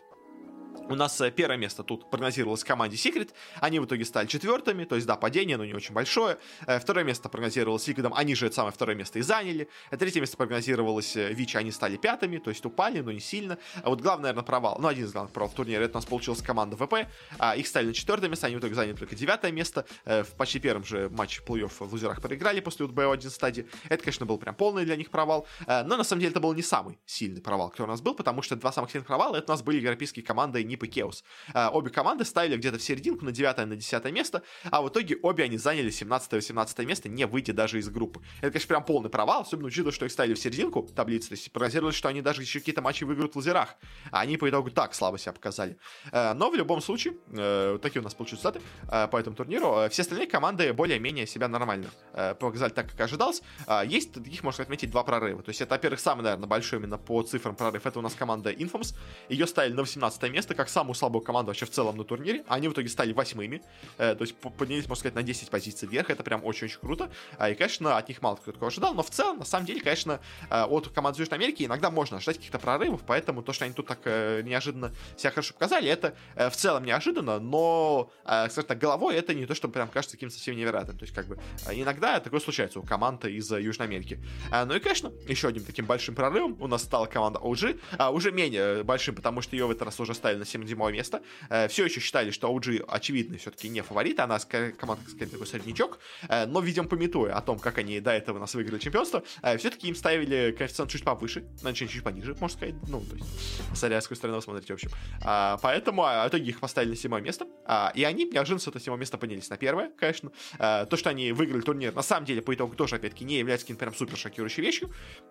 У 0.88 0.94
нас 0.94 1.20
э, 1.20 1.30
первое 1.30 1.56
место 1.56 1.82
тут 1.84 2.10
прогнозировалось 2.10 2.64
команде 2.64 2.96
Secret. 2.96 3.30
Они 3.60 3.78
в 3.78 3.86
итоге 3.86 4.04
стали 4.04 4.26
четвертыми, 4.26 4.84
то 4.84 4.96
есть, 4.96 5.06
да, 5.06 5.16
падение, 5.16 5.56
но 5.56 5.64
не 5.64 5.74
очень 5.74 5.94
большое. 5.94 6.38
Э, 6.66 6.80
второе 6.80 7.04
место 7.04 7.28
прогнозировалось 7.28 7.88
Liquid, 7.88 8.10
они 8.14 8.34
же 8.34 8.46
это 8.46 8.56
самое 8.56 8.72
второе 8.72 8.96
место 8.96 9.18
и 9.18 9.22
заняли. 9.22 9.68
Э, 9.90 9.96
третье 9.96 10.20
место 10.20 10.36
прогнозировалось 10.36 11.14
Вичи, 11.14 11.56
они 11.56 11.70
стали 11.70 11.96
пятыми, 11.96 12.38
то 12.38 12.50
есть 12.50 12.64
упали, 12.66 13.00
но 13.00 13.12
не 13.12 13.20
сильно. 13.20 13.58
А 13.82 13.90
вот 13.90 14.00
главный, 14.00 14.24
наверное, 14.24 14.44
провал, 14.44 14.78
ну, 14.80 14.88
один 14.88 15.04
из 15.04 15.12
главных 15.12 15.32
провалов 15.32 15.54
турнира, 15.54 15.82
это 15.82 15.92
у 15.92 16.00
нас 16.00 16.04
получилась 16.04 16.42
команда 16.42 16.76
ВП. 16.76 17.08
А 17.38 17.56
их 17.56 17.66
стали 17.66 17.86
на 17.86 17.94
четвертое 17.94 18.28
место, 18.28 18.48
они 18.48 18.56
в 18.56 18.58
итоге 18.58 18.74
заняли 18.74 18.96
только 18.96 19.14
девятое 19.14 19.52
место. 19.52 19.86
В 20.04 20.34
почти 20.36 20.58
первом 20.58 20.84
же 20.84 21.08
матче 21.10 21.42
плей-офф 21.46 21.72
в 21.78 21.92
лузерах 21.92 22.20
проиграли 22.20 22.60
после 22.60 22.86
УТБ 22.86 22.98
1 22.98 23.30
стадии. 23.30 23.66
Это, 23.88 24.02
конечно, 24.02 24.26
был 24.26 24.38
прям 24.38 24.54
полный 24.54 24.84
для 24.84 24.96
них 24.96 25.10
провал. 25.10 25.46
Но, 25.66 25.96
на 25.96 26.04
самом 26.04 26.20
деле, 26.20 26.30
это 26.32 26.40
был 26.40 26.52
не 26.54 26.62
самый 26.62 26.98
сильный 27.06 27.40
провал, 27.40 27.70
который 27.70 27.86
у 27.86 27.90
нас 27.90 28.00
был, 28.00 28.14
потому 28.14 28.42
что 28.42 28.56
два 28.56 28.72
самых 28.72 28.90
сильных 28.90 29.06
провала, 29.06 29.36
это 29.36 29.52
у 29.52 29.54
нас 29.54 29.62
были 29.62 29.80
европейские 29.80 30.24
команды 30.24 30.62
Нип 30.72 30.82
и 30.84 30.86
Кеус. 30.88 31.22
А, 31.52 31.70
обе 31.70 31.90
команды 31.90 32.24
ставили 32.24 32.56
где-то 32.56 32.78
в 32.78 32.82
серединку 32.82 33.24
на 33.24 33.32
9 33.32 33.66
на 33.66 33.76
10 33.76 34.04
место, 34.12 34.42
а 34.64 34.82
в 34.82 34.88
итоге 34.88 35.18
обе 35.22 35.44
они 35.44 35.58
заняли 35.58 35.90
17-18 35.90 36.86
место, 36.86 37.08
не 37.08 37.26
выйдя 37.26 37.52
даже 37.52 37.78
из 37.78 37.88
группы. 37.88 38.22
Это, 38.40 38.52
конечно, 38.52 38.68
прям 38.68 38.84
полный 38.84 39.10
провал, 39.10 39.42
особенно 39.42 39.68
учитывая, 39.68 39.92
что 39.92 40.06
их 40.06 40.12
ставили 40.12 40.34
в 40.34 40.38
серединку 40.38 40.82
таблицы, 40.82 41.28
то 41.28 41.34
есть 41.34 41.52
прогнозировали, 41.52 41.92
что 41.92 42.08
они 42.08 42.22
даже 42.22 42.40
еще 42.40 42.58
какие-то 42.58 42.80
матчи 42.80 43.04
выиграют 43.04 43.34
в 43.34 43.36
лазерах, 43.36 43.76
а 44.10 44.20
они 44.20 44.36
по 44.36 44.48
итогу 44.48 44.70
так 44.70 44.94
слабо 44.94 45.18
себя 45.18 45.32
показали. 45.32 45.76
Э, 46.10 46.32
но 46.32 46.50
в 46.50 46.54
любом 46.54 46.80
случае, 46.80 47.14
э, 47.32 47.78
такие 47.82 48.00
у 48.00 48.04
нас 48.04 48.14
получились 48.14 48.40
статы 48.40 48.60
э, 48.90 49.08
по 49.08 49.16
этому 49.18 49.36
турниру. 49.36 49.88
Все 49.90 50.02
остальные 50.02 50.26
команды 50.26 50.72
более-менее 50.72 51.26
себя 51.26 51.48
нормально 51.48 51.90
показали 52.12 52.70
так, 52.70 52.90
как 52.90 53.00
ожидалось. 53.00 53.42
Есть 53.84 54.12
таких, 54.12 54.42
можно 54.42 54.62
отметить, 54.62 54.90
два 54.90 55.02
прорыва. 55.02 55.42
То 55.42 55.50
есть 55.50 55.60
это, 55.60 55.74
во-первых, 55.74 56.00
самый, 56.00 56.22
наверное, 56.22 56.46
большой 56.46 56.78
именно 56.78 56.98
по 56.98 57.22
цифрам 57.22 57.54
прорыв. 57.54 57.84
Это 57.86 57.98
у 57.98 58.02
нас 58.02 58.14
команда 58.14 58.52
Infamous. 58.52 58.94
Ее 59.28 59.46
ставили 59.46 59.72
на 59.72 59.82
18 59.82 60.30
место, 60.30 60.54
как 60.62 60.68
самую 60.68 60.94
слабую 60.94 61.22
команду 61.22 61.48
вообще 61.48 61.66
в 61.66 61.70
целом 61.70 61.96
на 61.96 62.04
турнире. 62.04 62.44
Они 62.46 62.68
в 62.68 62.72
итоге 62.72 62.88
стали 62.88 63.12
восьмыми, 63.12 63.62
э, 63.98 64.14
то 64.14 64.22
есть 64.22 64.36
поднялись, 64.36 64.86
можно 64.86 65.00
сказать, 65.00 65.16
на 65.16 65.24
10 65.24 65.50
позиций 65.50 65.88
вверх. 65.88 66.08
Это 66.08 66.22
прям 66.22 66.44
очень-очень 66.44 66.78
круто. 66.78 67.10
А, 67.36 67.50
и, 67.50 67.56
конечно, 67.56 67.96
от 67.96 68.08
них 68.08 68.22
мало 68.22 68.36
кто 68.36 68.52
такого 68.52 68.68
ожидал, 68.68 68.94
но 68.94 69.02
в 69.02 69.10
целом, 69.10 69.38
на 69.38 69.44
самом 69.44 69.66
деле, 69.66 69.80
конечно, 69.80 70.20
э, 70.50 70.62
от 70.62 70.86
команд 70.90 71.18
Южной 71.18 71.38
Америки 71.38 71.64
иногда 71.64 71.90
можно 71.90 72.18
ожидать 72.18 72.36
каких-то 72.36 72.60
прорывов, 72.60 73.02
поэтому 73.04 73.42
то, 73.42 73.52
что 73.52 73.64
они 73.64 73.74
тут 73.74 73.88
так 73.88 73.98
э, 74.04 74.42
неожиданно 74.44 74.92
себя 75.16 75.32
хорошо 75.32 75.54
показали, 75.54 75.90
это 75.90 76.14
э, 76.36 76.48
в 76.48 76.54
целом 76.54 76.84
неожиданно, 76.84 77.40
но, 77.40 78.12
э, 78.24 78.48
скажем 78.50 78.68
так, 78.68 78.78
головой 78.78 79.16
это 79.16 79.34
не 79.34 79.46
то, 79.46 79.56
что 79.56 79.68
прям 79.68 79.88
кажется 79.88 80.16
каким-то 80.16 80.36
совсем 80.36 80.56
невероятным. 80.56 80.96
То 80.96 81.02
есть, 81.02 81.14
как 81.14 81.26
бы, 81.26 81.40
э, 81.66 81.74
иногда 81.74 82.20
такое 82.20 82.38
случается 82.38 82.78
у 82.78 82.84
команд 82.84 83.24
из 83.24 83.50
э, 83.50 83.60
Южной 83.60 83.88
Америки. 83.88 84.20
Э, 84.52 84.64
ну 84.64 84.76
и, 84.76 84.78
конечно, 84.78 85.10
еще 85.26 85.48
одним 85.48 85.64
таким 85.64 85.86
большим 85.86 86.14
прорывом 86.14 86.56
у 86.60 86.68
нас 86.68 86.84
стала 86.84 87.06
команда 87.06 87.40
OG, 87.40 87.80
а, 87.98 88.12
уже 88.12 88.30
менее 88.30 88.84
большим, 88.84 89.14
потому 89.14 89.40
что 89.42 89.56
ее 89.56 89.66
в 89.66 89.70
этот 89.70 89.82
раз 89.82 90.00
уже 90.00 90.14
ставили 90.14 90.38
на 90.38 90.44
7 90.52 90.92
место. 90.92 91.22
Э, 91.48 91.68
все 91.68 91.84
еще 91.84 92.00
считали, 92.00 92.30
что 92.30 92.52
OG, 92.52 92.84
очевидно, 92.88 93.38
все-таки 93.38 93.68
не 93.68 93.82
фаворит, 93.82 94.20
она 94.20 94.38
скорее, 94.38 94.72
команда, 94.72 95.08
скорее, 95.08 95.30
такой 95.30 95.46
среднячок, 95.46 95.98
э, 96.28 96.46
но, 96.46 96.60
видимо, 96.60 96.88
пометуя 96.88 97.34
о 97.34 97.40
том, 97.40 97.58
как 97.58 97.78
они 97.78 98.00
до 98.00 98.12
этого 98.12 98.38
нас 98.38 98.54
выиграли 98.54 98.78
чемпионство, 98.78 99.22
э, 99.42 99.56
все-таки 99.58 99.88
им 99.88 99.94
ставили 99.94 100.54
коэффициент 100.56 100.90
чуть 100.90 101.04
повыше, 101.04 101.44
значит, 101.58 101.90
чуть 101.90 102.02
пониже, 102.02 102.36
можно 102.40 102.56
сказать, 102.56 102.74
ну, 102.88 103.00
то 103.00 103.16
есть, 103.16 104.02
с 104.02 104.02
какой 104.02 104.16
стороны 104.16 104.36
вы 104.36 104.42
смотрите, 104.42 104.72
в 104.72 104.76
общем. 104.76 104.90
А, 105.22 105.58
поэтому 105.62 106.04
а, 106.04 106.26
в 106.26 106.28
итоге 106.28 106.50
их 106.50 106.60
поставили 106.60 106.90
на 106.90 106.96
седьмое 106.96 107.20
место, 107.20 107.46
а, 107.64 107.92
и 107.94 108.04
они 108.04 108.24
неожиданно 108.24 108.60
с 108.60 108.66
этого 108.66 108.80
седьмого 108.80 108.98
места 108.98 109.18
поднялись 109.18 109.48
на 109.48 109.56
первое, 109.56 109.90
конечно. 109.96 110.32
А, 110.58 110.86
то, 110.86 110.96
что 110.96 111.10
они 111.10 111.32
выиграли 111.32 111.62
турнир, 111.62 111.94
на 111.94 112.02
самом 112.02 112.26
деле, 112.26 112.42
по 112.42 112.54
итогу 112.54 112.74
тоже, 112.74 112.96
опять-таки, 112.96 113.24
не 113.24 113.38
является 113.38 113.66
каким-то 113.66 113.80
прям 113.80 113.94
супер 113.94 114.16
шокирующей 114.16 114.62
вещью, 114.62 114.90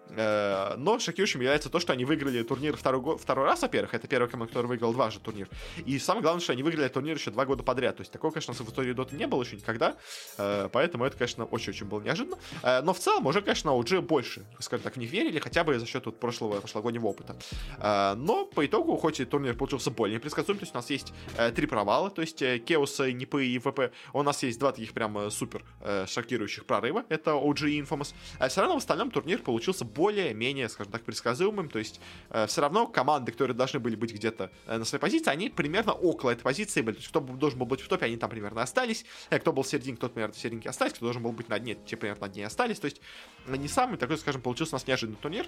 а, 0.10 0.75
но 0.78 1.00
шокирующим 1.00 1.42
является 1.42 1.70
то, 1.70 1.80
что 1.80 1.94
они 1.94 2.06
выиграли 2.06 2.44
турнир 2.44 2.75
второй, 2.75 3.18
второй 3.18 3.46
раз, 3.46 3.62
во-первых, 3.62 3.94
это 3.94 4.08
первая 4.08 4.30
команда, 4.30 4.51
которая 4.51 4.70
выиграла 4.70 4.94
дважды 5.12 5.24
турнир, 5.24 5.50
и 5.86 6.00
самое 6.00 6.24
главное, 6.24 6.41
что 6.41 6.53
они 6.53 6.63
выиграли 6.63 6.88
турнир 6.88 7.15
еще 7.18 7.32
два 7.32 7.46
года 7.46 7.63
подряд. 7.63 7.98
То 7.98 8.01
есть 8.01 8.12
такого, 8.12 8.32
конечно, 8.32 8.53
в 8.53 8.62
истории 8.62 8.94
Доты 8.94 9.15
не 9.15 9.27
было 9.27 9.44
еще 9.44 9.56
никогда. 9.56 9.96
Э, 10.38 10.70
поэтому 10.72 11.06
это, 11.06 11.18
конечно, 11.18 11.46
очень-очень 11.46 11.86
было 11.86 12.01
неожиданно. 12.01 12.38
Э, 12.63 12.82
но 12.82 12.94
в 12.94 13.00
целом 13.00 13.25
уже, 13.25 13.41
конечно, 13.41 13.74
уже 13.74 14.01
больше, 14.01 14.46
скажем 14.60 14.84
так, 14.84 14.96
в 14.96 14.98
них 14.98 15.12
верили, 15.12 15.39
хотя 15.39 15.63
бы 15.63 15.77
за 15.80 15.86
счет 15.86 16.06
вот 16.06 16.20
прошлого, 16.20 16.60
прошлогоднего 16.60 17.08
опыта. 17.08 17.36
Э, 17.77 18.13
но 18.15 18.46
по 18.46 18.65
итогу, 18.65 18.98
хоть 18.98 19.20
и 19.20 19.25
турнир 19.25 19.56
получился 19.56 19.91
более 19.91 20.15
непредсказуем, 20.15 20.60
то 20.60 20.63
есть 20.63 20.74
у 20.74 20.77
нас 20.77 20.89
есть 20.89 21.13
три 21.56 21.68
провала, 21.68 22.10
то 22.10 22.22
есть 22.22 22.39
Кеус, 22.65 23.00
НИП 23.00 23.36
и 23.36 23.60
ВП. 23.60 23.91
У 24.13 24.24
нас 24.24 24.44
есть 24.44 24.60
два 24.60 24.72
таких 24.72 24.94
прям 24.94 25.30
супер 25.32 25.63
шокирующих 26.08 26.65
прорыва. 26.65 27.06
Это 27.10 27.32
OG 27.32 27.70
и 27.70 27.82
Infamous. 27.82 28.13
А 28.39 28.48
все 28.48 28.62
равно 28.62 28.75
в 28.75 28.77
остальном 28.77 29.12
турнир 29.12 29.39
получился 29.39 29.86
более-менее, 29.86 30.70
скажем 30.70 30.91
так, 30.91 31.03
предсказуемым. 31.03 31.70
То 31.70 31.80
есть 31.80 32.00
все 32.48 32.62
равно 32.62 32.88
команды, 32.88 33.32
которые 33.32 33.56
должны 33.56 33.80
были 33.80 33.96
быть 33.96 34.13
где-то 34.13 34.51
на 34.68 34.86
своей 34.86 35.00
позиции, 35.01 35.29
они 35.29 35.50
примерно 35.50 35.93
около 35.93 36.31
этой 36.31 36.43
позиции 36.43 36.81
были. 36.81 36.96
То 36.96 37.00
есть 37.00 37.10
кто 37.10 37.20
должен 37.20 37.60
был 37.60 37.65
быть 37.65 37.81
в 37.81 37.88
топе, 37.88 38.05
они 38.05 38.17
там 38.17 38.29
примерно 38.29 38.62
остались. 38.62 39.05
Э, 39.29 39.39
кто 39.39 39.51
был 39.51 39.63
в 39.63 39.67
середине, 39.67 39.98
кто 39.98 40.10
примерно 40.10 40.34
в 40.34 40.38
серединке 40.38 40.70
остались. 40.70 40.93
Кто 40.93 41.05
должен 41.05 41.22
был 41.22 41.31
быть 41.31 41.50
на 41.50 41.60
дне, 41.60 41.75
те 41.86 41.98
примерно 41.98 42.27
на 42.27 42.34
дне 42.34 42.46
остались. 42.46 42.79
То 42.79 42.86
есть 42.86 43.01
не 43.48 43.67
самый 43.67 43.98
такой, 43.98 44.17
скажем, 44.17 44.41
получился 44.41 44.75
у 44.75 44.77
нас 44.77 44.88
неожиданный 44.88 45.17
турнир. 45.22 45.48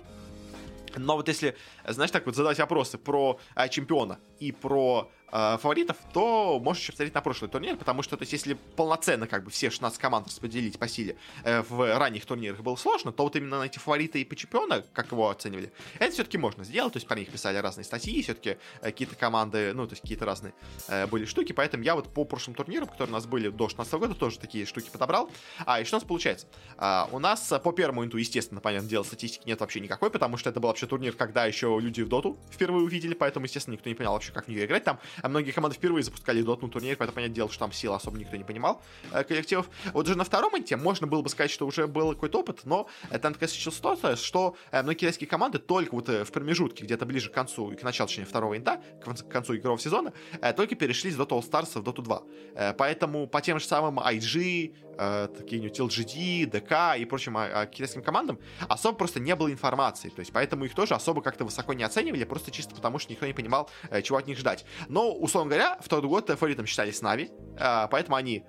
Но 0.95 1.15
вот 1.15 1.27
если, 1.27 1.55
знаешь, 1.87 2.11
так 2.11 2.25
вот 2.25 2.35
задать 2.35 2.59
вопросы 2.59 2.97
про 2.97 3.39
а, 3.55 3.67
чемпиона 3.67 4.19
и 4.43 4.51
про 4.51 5.09
э, 5.31 5.57
фаворитов, 5.59 5.97
то 6.13 6.59
можешь 6.59 6.83
еще 6.83 6.91
посмотреть 6.91 7.15
на 7.15 7.21
прошлый 7.21 7.49
турнир, 7.49 7.75
потому 7.77 8.03
что, 8.03 8.17
то 8.17 8.23
есть, 8.23 8.33
если 8.33 8.53
полноценно 8.75 9.27
как 9.27 9.43
бы 9.43 9.51
все 9.51 9.69
16 9.69 9.99
команд 9.99 10.27
распределить 10.27 10.77
по 10.77 10.87
силе 10.87 11.17
э, 11.43 11.61
в 11.61 11.97
ранних 11.97 12.25
турнирах 12.25 12.59
было 12.61 12.75
сложно, 12.75 13.11
то 13.11 13.23
вот 13.23 13.35
именно 13.35 13.59
на 13.59 13.63
эти 13.63 13.79
фавориты 13.79 14.21
и 14.21 14.25
по 14.25 14.35
чемпиона, 14.35 14.83
как 14.93 15.11
его 15.11 15.29
оценивали, 15.29 15.71
это 15.99 16.11
все-таки 16.11 16.37
можно 16.37 16.63
сделать, 16.63 16.93
то 16.93 16.97
есть, 16.97 17.07
про 17.07 17.17
них 17.17 17.29
писали 17.29 17.57
разные 17.57 17.85
статьи, 17.85 18.21
все-таки 18.21 18.49
э, 18.49 18.57
какие-то 18.81 19.15
команды, 19.15 19.73
ну, 19.73 19.87
то 19.87 19.93
есть, 19.93 20.01
какие-то 20.01 20.25
разные 20.25 20.53
э, 20.87 21.07
были 21.07 21.25
штуки, 21.25 21.53
поэтому 21.53 21.83
я 21.83 21.95
вот 21.95 22.13
по 22.13 22.25
прошлым 22.25 22.55
турнирам, 22.55 22.87
которые 22.87 23.11
у 23.11 23.15
нас 23.15 23.25
были 23.25 23.49
до 23.49 23.69
16 23.69 23.93
года, 23.93 24.15
тоже 24.15 24.39
такие 24.39 24.65
штуки 24.65 24.89
подобрал. 24.91 25.29
А, 25.65 25.79
и 25.79 25.85
что 25.85 25.97
у 25.97 25.99
нас 25.99 26.07
получается? 26.07 26.47
А, 26.77 27.07
у 27.13 27.19
нас 27.19 27.53
по 27.63 27.71
первому 27.71 28.03
инту, 28.03 28.17
естественно, 28.17 28.59
понятное 28.59 28.89
дело, 28.89 29.03
статистики 29.03 29.47
нет 29.47 29.59
вообще 29.61 29.79
никакой, 29.79 30.09
потому 30.11 30.35
что 30.35 30.49
это 30.49 30.59
был 30.59 30.67
вообще 30.67 30.85
турнир, 30.85 31.13
когда 31.13 31.45
еще 31.45 31.79
люди 31.81 32.01
в 32.01 32.09
доту 32.09 32.37
впервые 32.51 32.83
увидели, 32.83 33.13
поэтому, 33.13 33.45
естественно, 33.45 33.73
никто 33.75 33.89
не 33.89 33.95
понял 33.95 34.11
вообще, 34.11 34.32
как 34.33 34.45
в 34.45 34.47
нее 34.49 34.65
играть. 34.65 34.83
Там 34.83 34.99
а 35.21 35.29
многие 35.29 35.51
команды 35.51 35.77
впервые 35.77 36.03
запускали 36.03 36.41
дотну 36.41 36.69
турнир, 36.69 36.95
поэтому 36.97 37.15
понятное 37.15 37.35
дело, 37.35 37.49
что 37.49 37.59
там 37.59 37.71
сил 37.71 37.93
особо 37.93 38.17
никто 38.17 38.35
не 38.35 38.43
понимал 38.43 38.81
э, 39.11 39.23
коллективов. 39.23 39.69
Вот 39.93 40.05
уже 40.05 40.17
на 40.17 40.23
втором 40.23 40.57
инте 40.57 40.75
можно 40.75 41.07
было 41.07 41.21
бы 41.21 41.29
сказать, 41.29 41.51
что 41.51 41.65
уже 41.65 41.87
был 41.87 42.13
какой-то 42.13 42.39
опыт, 42.39 42.61
но 42.65 42.87
э, 43.09 43.19
там 43.19 43.33
такая 43.33 43.49
ситуация, 43.49 44.15
что 44.15 44.55
э, 44.71 44.81
многие 44.81 44.99
китайские 44.99 45.27
команды 45.27 45.59
только 45.59 45.95
вот 45.95 46.07
в 46.07 46.31
промежутке, 46.31 46.83
где-то 46.83 47.05
ближе 47.05 47.29
к 47.29 47.33
концу, 47.33 47.75
к 47.79 47.83
началу, 47.83 48.07
точнее, 48.07 48.25
второго 48.25 48.57
инта, 48.57 48.81
к 49.01 49.29
концу 49.29 49.55
игрового 49.55 49.79
сезона, 49.79 50.13
только 50.55 50.75
перешли 50.75 51.11
с 51.11 51.17
Dota 51.17 51.29
All 51.29 51.49
Stars 51.49 51.81
в 51.81 51.83
Dota 51.83 52.01
2. 52.01 52.23
Э, 52.55 52.73
поэтому 52.73 53.27
по 53.27 53.41
тем 53.41 53.59
же 53.59 53.65
самым 53.65 53.99
IG, 53.99 54.75
э, 54.97 55.27
какие-нибудь 55.27 55.79
LGD, 55.79 56.45
ДК 56.47 56.99
и 56.99 57.05
прочим 57.05 57.37
э, 57.37 57.67
китайским 57.71 58.01
командам 58.01 58.39
особо 58.67 58.97
просто 58.97 59.19
не 59.19 59.35
было 59.35 59.51
информации. 59.51 60.09
То 60.09 60.19
есть 60.19 60.31
поэтому 60.31 60.65
их 60.65 60.75
тоже 60.75 60.95
особо 60.95 61.21
как-то 61.21 61.45
высоко 61.45 61.73
не 61.73 61.83
оценивали, 61.83 62.23
просто 62.23 62.51
чисто 62.51 62.75
потому, 62.75 62.99
что 62.99 63.11
никто 63.11 63.25
не 63.25 63.33
понимал, 63.33 63.69
э, 63.89 64.01
чего 64.01 64.17
от 64.17 64.27
них 64.27 64.37
ждать. 64.37 64.65
Но, 64.87 65.11
условно 65.13 65.49
говоря, 65.51 65.77
в 65.81 65.89
тот 65.89 66.05
год 66.05 66.29
фаворитом 66.29 66.65
считались 66.65 67.01
Нави, 67.01 67.31
э, 67.57 67.87
поэтому 67.89 68.15
они, 68.15 68.43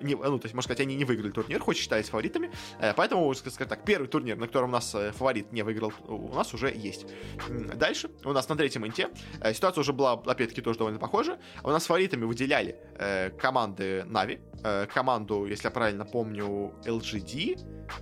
не, 0.00 0.14
ну, 0.14 0.38
то 0.38 0.46
есть, 0.46 0.54
можно 0.54 0.62
сказать, 0.62 0.80
они 0.80 0.96
не 0.96 1.04
выиграли 1.04 1.30
турнир, 1.30 1.60
хоть 1.60 1.76
считались 1.76 2.08
фаворитами, 2.08 2.50
э, 2.80 2.92
поэтому, 2.94 3.32
скажем 3.34 3.68
так, 3.68 3.84
первый 3.84 4.08
турнир, 4.08 4.36
на 4.36 4.46
котором 4.46 4.70
у 4.70 4.72
нас 4.72 4.94
э, 4.94 5.12
фаворит 5.12 5.52
не 5.52 5.62
выиграл, 5.62 5.92
у 6.06 6.34
нас 6.34 6.54
уже 6.54 6.72
есть. 6.74 7.06
Дальше, 7.48 8.10
у 8.24 8.32
нас 8.32 8.48
на 8.48 8.56
третьем 8.56 8.86
инте 8.86 9.08
э, 9.40 9.54
ситуация 9.54 9.82
уже 9.82 9.92
была, 9.92 10.12
опять-таки, 10.12 10.60
тоже 10.60 10.78
довольно 10.78 10.98
похожа. 10.98 11.38
У 11.62 11.70
нас 11.70 11.86
фаворитами 11.86 12.24
выделяли 12.24 12.76
э, 12.98 13.30
команды 13.30 14.04
Нави, 14.04 14.40
э, 14.62 14.86
команду, 14.92 15.46
если 15.46 15.66
я 15.66 15.70
правильно 15.70 16.04
помню, 16.04 16.74
LGD, 16.84 17.60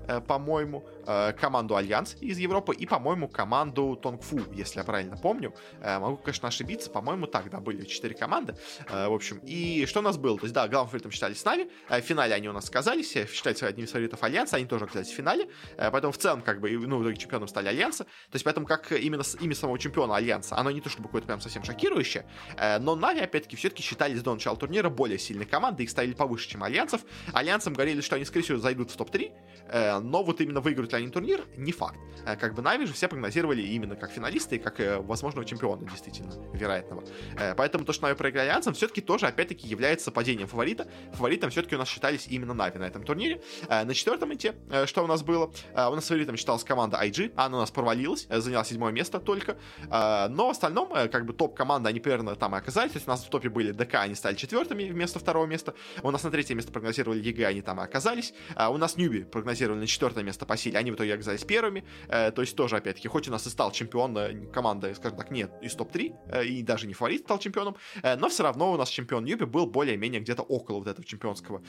э, 0.08 0.20
по-моему, 0.20 0.84
э, 0.86 0.93
команду 1.38 1.76
Альянс 1.76 2.16
из 2.20 2.38
Европы 2.38 2.75
и, 2.75 2.87
по-моему, 2.87 3.28
команду 3.28 3.99
TongFu, 4.00 4.40
если 4.52 4.78
я 4.78 4.84
правильно 4.84 5.16
помню. 5.16 5.54
Э, 5.80 5.99
могу, 5.99 6.16
конечно, 6.16 6.49
ошибиться, 6.49 6.90
по-моему, 6.90 7.26
так, 7.26 7.50
да, 7.50 7.61
были 7.61 7.84
четыре 7.84 8.14
команды, 8.14 8.56
э, 8.88 9.08
в 9.08 9.12
общем. 9.12 9.38
И 9.44 9.87
что 9.87 10.00
у 10.00 10.02
нас 10.02 10.16
было? 10.16 10.38
То 10.38 10.44
есть, 10.44 10.54
да, 10.54 10.68
фаворитом 10.68 11.11
считались 11.11 11.40
Нави, 11.40 11.68
э, 11.88 12.00
в 12.00 12.04
финале 12.04 12.34
они 12.34 12.49
у 12.49 12.52
нас 12.52 12.66
оказались, 12.66 13.16
э, 13.16 13.26
считаются 13.26 13.66
одним 13.66 13.84
из 13.84 13.90
фаворитов 13.90 14.23
Альянса, 14.23 14.56
они 14.56 14.66
тоже 14.66 14.84
оказались 14.84 15.08
в 15.08 15.14
финале, 15.14 15.49
э, 15.76 15.90
поэтому 15.90 16.12
в 16.12 16.18
целом, 16.18 16.42
как 16.42 16.61
бы, 16.61 16.70
ну, 16.70 16.99
в 16.99 17.02
итоге 17.02 17.16
чемпионом 17.16 17.49
стали 17.49 17.68
Альянса, 17.68 18.04
то 18.04 18.34
есть, 18.34 18.44
поэтому, 18.44 18.66
как 18.66 18.92
именно 18.92 19.23
имя 19.40 19.54
самого 19.54 19.78
чемпиона 19.78 20.16
Альянса, 20.16 20.56
оно 20.56 20.70
не 20.70 20.80
то, 20.80 20.88
чтобы 20.88 21.08
какое-то 21.08 21.26
прям 21.26 21.40
совсем 21.40 21.64
шокирующее, 21.64 22.26
э, 22.56 22.78
но 22.78 22.94
Нави, 22.94 23.20
опять-таки, 23.20 23.56
все-таки 23.56 23.82
считались 23.82 24.23
до 24.23 24.32
начала 24.32 24.56
турнира 24.56 24.88
более 24.88 25.18
сильной 25.18 25.46
командой, 25.46 25.82
их 25.82 25.90
ставили 25.90 26.14
повыше, 26.14 26.49
чем 26.49 26.62
Альянсов. 26.62 27.02
Альянсам 27.32 27.75
говорили, 27.75 28.00
что 28.00 28.16
они, 28.16 28.25
скорее 28.25 28.44
всего, 28.44 28.58
зайдут 28.58 28.90
в 28.90 28.96
топ-3, 28.96 29.32
э, 29.68 29.99
но 30.00 30.23
вот 30.23 30.40
именно 30.40 30.61
выиграют 30.61 30.93
ли 30.96 31.04
они 31.04 31.12
турнир, 31.12 31.44
не 31.56 31.72
факт. 31.72 31.98
Э, 32.26 32.36
как 32.36 32.54
бы 32.54 32.62
Нави 32.62 32.86
же 32.86 32.92
все 32.92 33.08
прогнозировали 33.08 33.62
именно 33.62 33.96
как 33.96 34.10
финалисты 34.10 34.56
и 34.56 34.58
как 34.58 34.80
э, 34.80 34.98
возможного 34.98 35.46
чемпиона, 35.46 35.86
действительно, 35.88 36.32
вероятного. 36.52 37.04
Э, 37.38 37.54
поэтому 37.54 37.84
то, 37.84 37.92
что 37.92 38.04
Нави 38.04 38.16
проиграли 38.16 38.48
Альянсам, 38.48 38.74
все-таки 38.74 39.00
тоже, 39.00 39.26
опять-таки, 39.26 39.66
является 39.66 40.10
падением 40.10 40.48
фаворита. 40.48 40.88
Фаворитом 41.12 41.50
все-таки 41.50 41.74
у 41.76 41.78
нас 41.78 41.88
считались 41.88 42.26
именно 42.28 42.54
Нави 42.54 42.78
на 42.78 42.84
этом 42.84 43.02
турнире. 43.04 43.40
На 43.68 43.92
четвертом 43.94 44.32
инте, 44.32 44.54
что 44.86 45.04
у 45.04 45.06
нас 45.06 45.22
было? 45.22 45.52
У 45.74 45.94
нас 45.94 46.06
фаворитом 46.06 46.36
считалась 46.36 46.64
команда 46.64 46.98
IG, 47.02 47.32
она 47.36 47.58
у 47.58 47.60
нас 47.60 47.70
провалилась, 47.70 48.26
заняла 48.30 48.64
седьмое 48.64 48.92
место 48.92 49.20
только. 49.20 49.56
Но 49.88 50.46
в 50.46 50.50
остальном, 50.50 50.90
как 50.90 51.26
бы 51.26 51.32
топ-команда, 51.32 51.90
они 51.90 52.00
примерно 52.00 52.34
там 52.36 52.54
и 52.54 52.58
оказались. 52.58 52.92
То 52.92 52.96
есть 52.96 53.06
у 53.06 53.10
нас 53.10 53.24
в 53.24 53.28
топе 53.28 53.48
были 53.48 53.72
DK, 53.72 53.96
они 53.96 54.14
стали 54.14 54.34
четвертыми 54.34 54.84
вместо 54.84 55.18
второго 55.18 55.46
места. 55.46 55.74
У 56.02 56.10
нас 56.10 56.22
на 56.22 56.30
третье 56.30 56.54
место 56.54 56.72
прогнозировали 56.72 57.20
EG, 57.20 57.46
они 57.46 57.62
там 57.62 57.80
и 57.80 57.84
оказались. 57.84 58.34
У 58.56 58.76
нас 58.76 58.96
Newbee 58.96 59.24
прогнозировали 59.24 59.80
на 59.80 59.86
четвертое 59.86 60.24
место 60.24 60.46
по 60.46 60.56
силе, 60.56 60.78
они 60.84 60.90
в 60.90 60.94
итоге 60.94 61.14
оказались 61.14 61.44
первыми. 61.44 61.84
Э, 62.08 62.30
то 62.30 62.42
есть 62.42 62.56
тоже, 62.56 62.76
опять-таки, 62.76 63.08
хоть 63.08 63.28
у 63.28 63.32
нас 63.32 63.46
и 63.46 63.50
стал 63.50 63.72
чемпион 63.72 64.16
э, 64.16 64.46
команда, 64.52 64.94
скажем 64.94 65.18
так, 65.18 65.30
нет, 65.30 65.50
из 65.62 65.74
топ-3, 65.74 66.14
э, 66.28 66.44
и 66.44 66.62
даже 66.62 66.86
не 66.86 66.94
фаворит 66.94 67.22
стал 67.22 67.38
чемпионом, 67.38 67.76
но 68.02 68.28
все 68.28 68.42
равно 68.42 68.72
у 68.72 68.76
нас 68.76 68.88
чемпион 68.90 69.24
Newbee 69.24 69.46
был 69.46 69.66
более-менее 69.66 70.20
где-то 70.20 70.42
около 70.42 70.78
вот 70.78 70.88
этого 70.88 71.04
чемпионского 71.06 71.62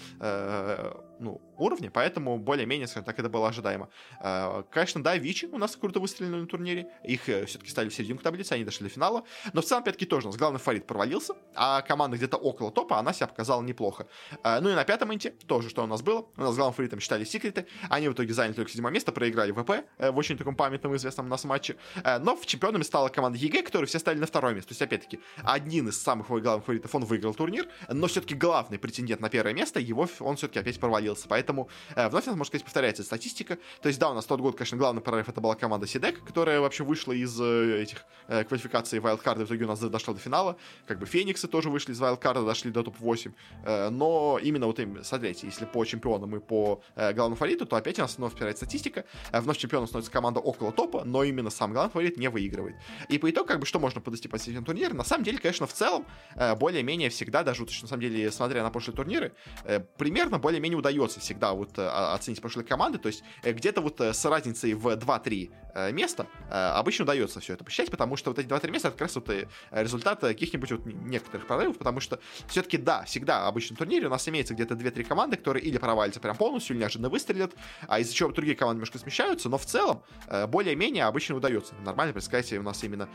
ну, 1.20 1.42
уровня, 1.58 1.90
поэтому 1.92 2.38
более-менее, 2.38 2.88
скажем 2.88 3.06
так, 3.06 3.20
это 3.20 3.30
было 3.30 3.48
ожидаемо. 3.48 3.90
Э, 4.22 4.64
конечно, 4.72 5.04
да, 5.04 5.18
Vici 5.18 5.46
у 5.46 5.58
нас 5.58 5.76
круто 5.76 6.00
выстрелили 6.00 6.36
на 6.36 6.48
турнире, 6.48 6.88
их 7.04 7.30
э, 7.30 7.46
все-таки 7.46 7.72
стали 7.72 7.90
в 7.90 7.94
серединку 7.94 8.24
таблицы, 8.24 8.54
они 8.54 8.64
дошли 8.64 8.88
до 8.88 8.94
финала, 8.94 9.24
но 9.54 9.62
в 9.62 9.66
целом, 9.66 9.82
опять-таки, 9.82 10.06
тоже 10.06 10.28
у 10.28 10.32
нас 10.32 10.38
главный 10.38 10.60
фаворит 10.60 10.86
провалился, 10.86 11.36
а 11.56 11.82
команда 11.82 12.18
где-то 12.18 12.38
около 12.38 12.72
топа, 12.72 13.00
она 13.00 13.14
себя 13.14 13.28
показала 13.28 13.62
неплохо. 13.62 14.08
Э, 14.44 14.60
ну 14.62 14.70
и 14.70 14.74
на 14.74 14.84
пятом 14.84 15.14
инте 15.14 15.32
тоже, 15.48 15.70
что 15.70 15.84
у 15.84 15.88
нас 15.88 16.02
было, 16.02 16.26
у 16.38 16.42
нас 16.42 16.56
главным 16.56 16.74
фаворитом 16.74 17.00
считали 17.00 17.24
Секреты, 17.24 17.68
они 17.90 18.10
в 18.10 18.14
итоге 18.14 18.34
заняли 18.34 18.54
только 18.54 18.72
седьмое 18.72 18.92
место, 18.92 19.12
проиграли 19.12 19.52
VP 19.52 19.86
э, 19.98 20.12
в 20.12 20.18
очень 20.18 20.38
таком 20.38 20.56
памятном 20.56 20.96
известном 20.96 21.28
у 21.28 21.30
нас 21.30 21.44
матче, 21.46 21.78
э, 22.04 22.20
но 22.20 22.36
в 22.36 22.46
чемпионами 22.46 22.84
стала 22.84 23.10
команда 23.10 23.38
EG, 23.38 23.64
которые 23.64 23.88
все 23.88 24.00
стали 24.00 24.20
на 24.20 24.26
второе 24.26 24.54
место, 24.54 24.70
то 24.70 24.74
есть, 24.74 24.82
опять-таки, 24.82 25.20
один 25.44 25.90
из 25.90 26.02
самых 26.02 26.28
главных 26.28 26.66
фаворитов, 26.66 26.94
он 26.94 27.06
выиграл 27.06 27.34
турнир, 27.34 27.68
но 27.90 28.08
все-таки 28.08 28.36
главный 28.36 28.80
претендент 28.80 29.22
на 29.22 29.30
первое 29.30 29.54
место, 29.54 29.80
его 29.80 30.08
он 30.20 30.36
все-таки 30.36 30.60
опять 30.60 30.80
провалился, 31.06 31.28
поэтому 31.28 31.70
э, 31.96 32.10
вновь, 32.10 32.26
можно 32.28 32.46
сказать, 32.46 32.64
повторяется 32.64 33.04
статистика, 33.04 33.58
то 33.82 33.88
есть, 33.88 34.00
да, 34.00 34.10
у 34.10 34.14
нас 34.14 34.26
тот 34.26 34.42
год, 34.42 34.56
конечно, 34.56 34.78
главный 34.78 35.02
прорыв 35.02 35.30
это 35.30 35.42
была 35.42 35.56
команда 35.56 35.88
Сидек, 35.88 36.24
которая 36.24 36.60
вообще 36.60 36.84
вышла 36.84 37.14
из 37.14 37.40
э, 37.40 37.82
этих 37.82 38.06
э, 38.28 38.44
квалификаций 38.44 39.00
Wildcard, 39.00 39.40
в 39.40 39.46
итоге 39.46 39.66
у 39.66 39.68
нас 39.68 39.80
дошла 39.80 40.14
до 40.14 40.20
финала, 40.20 40.56
как 40.88 41.00
бы 41.00 41.06
Фениксы 41.06 41.48
тоже 41.48 41.70
вышли 41.70 41.94
из 41.94 42.02
Wildcard, 42.02 42.46
дошли 42.46 42.72
до 42.72 42.84
топ-8, 42.84 43.32
э, 43.66 43.90
но 43.90 44.40
именно 44.42 44.68
вот 44.68 44.80
им, 44.80 45.04
смотрите, 45.04 45.48
если 45.48 45.66
по 45.66 45.86
чемпионам 45.86 46.36
и 46.36 46.40
по 46.40 46.82
э, 46.96 47.14
главному 47.14 47.36
фавориту, 47.36 47.66
то 47.66 47.76
опять 47.76 48.00
у 48.00 48.02
нас 48.02 48.18
вновь 48.18 48.34
впирает 48.34 48.58
статистика, 48.58 49.04
э, 49.32 49.42
вновь 49.42 49.58
чемпионом 49.58 49.88
становится 49.88 50.12
команда 50.12 50.40
около 50.40 50.72
топа, 50.72 51.04
но 51.06 51.24
именно 51.24 51.50
сам 51.50 51.74
главный 51.74 51.92
фаворит 51.92 52.18
не 52.18 52.30
выигрывает. 52.30 52.76
И 53.10 53.18
по 53.18 53.30
итогу, 53.30 53.48
как 53.48 53.60
бы, 53.60 53.66
что 53.66 53.80
можно 53.80 54.02
подвести 54.02 54.28
по 54.28 54.36
этим 54.36 54.64
турнирам? 54.64 54.98
На 54.98 55.04
самом 55.04 55.24
деле, 55.24 55.38
конечно, 55.38 55.68
в 55.68 55.74
целом, 55.74 56.06
э, 56.36 56.56
более-менее 56.56 57.10
всегда, 57.10 57.44
даже 57.44 57.62
вот, 57.62 57.72
на 57.82 57.88
самом 57.88 58.02
деле, 58.02 58.32
смотря 58.32 58.64
на 58.64 58.72
прошлые 58.72 58.96
турниры, 58.96 59.32
э, 59.66 59.80
примерно 59.98 60.40
более-менее 60.40 60.78
удается 60.78 60.95
всегда 61.20 61.54
вот 61.54 61.78
э, 61.78 61.88
оценить 61.88 62.42
прошлые 62.42 62.66
команды, 62.66 62.98
то 62.98 63.08
есть 63.08 63.24
э, 63.44 63.52
где-то 63.52 63.82
вот 63.82 64.02
э, 64.02 64.14
с 64.14 64.26
разницей 64.26 64.74
в 64.74 64.88
2-3 64.88 65.52
э, 65.74 65.92
места 65.92 66.28
обычно 66.50 67.04
удается 67.04 67.40
все 67.40 67.54
это 67.54 67.64
посчитать, 67.64 67.92
потому 67.92 68.16
что 68.16 68.32
вот 68.32 68.40
эти 68.40 68.48
2-3 68.48 68.72
места 68.72 68.88
это 68.90 68.98
как 68.98 69.08
раз 69.08 69.16
вот 69.16 69.30
результат 69.72 70.20
каких-нибудь 70.22 70.72
вот 70.72 70.86
некоторых 70.86 71.48
прорывов, 71.48 71.78
потому 71.78 72.00
что 72.00 72.20
все-таки, 72.48 72.78
да, 72.78 73.04
всегда 73.04 73.52
в 73.52 73.76
турнире 73.76 74.08
у 74.08 74.10
нас 74.10 74.28
имеется 74.28 74.54
где-то 74.54 74.76
2-3 74.76 75.04
команды, 75.04 75.38
которые 75.38 75.64
или 75.64 75.78
провалятся 75.78 76.20
прям 76.20 76.36
полностью, 76.36 76.76
или 76.76 76.82
неожиданно 76.82 77.10
выстрелят, 77.10 77.54
а 77.88 78.00
из-за 78.00 78.14
чего 78.14 78.32
другие 78.32 78.56
команды 78.56 78.78
немножко 78.78 79.00
смещаются, 79.00 79.50
но 79.50 79.58
в 79.58 79.66
целом 79.66 80.04
более-менее 80.48 81.06
обычно 81.06 81.36
удается 81.36 81.76
нормально 81.76 82.14
предсказать 82.14 82.52
у 82.54 82.62
нас 82.62 82.84
именно 82.84 83.10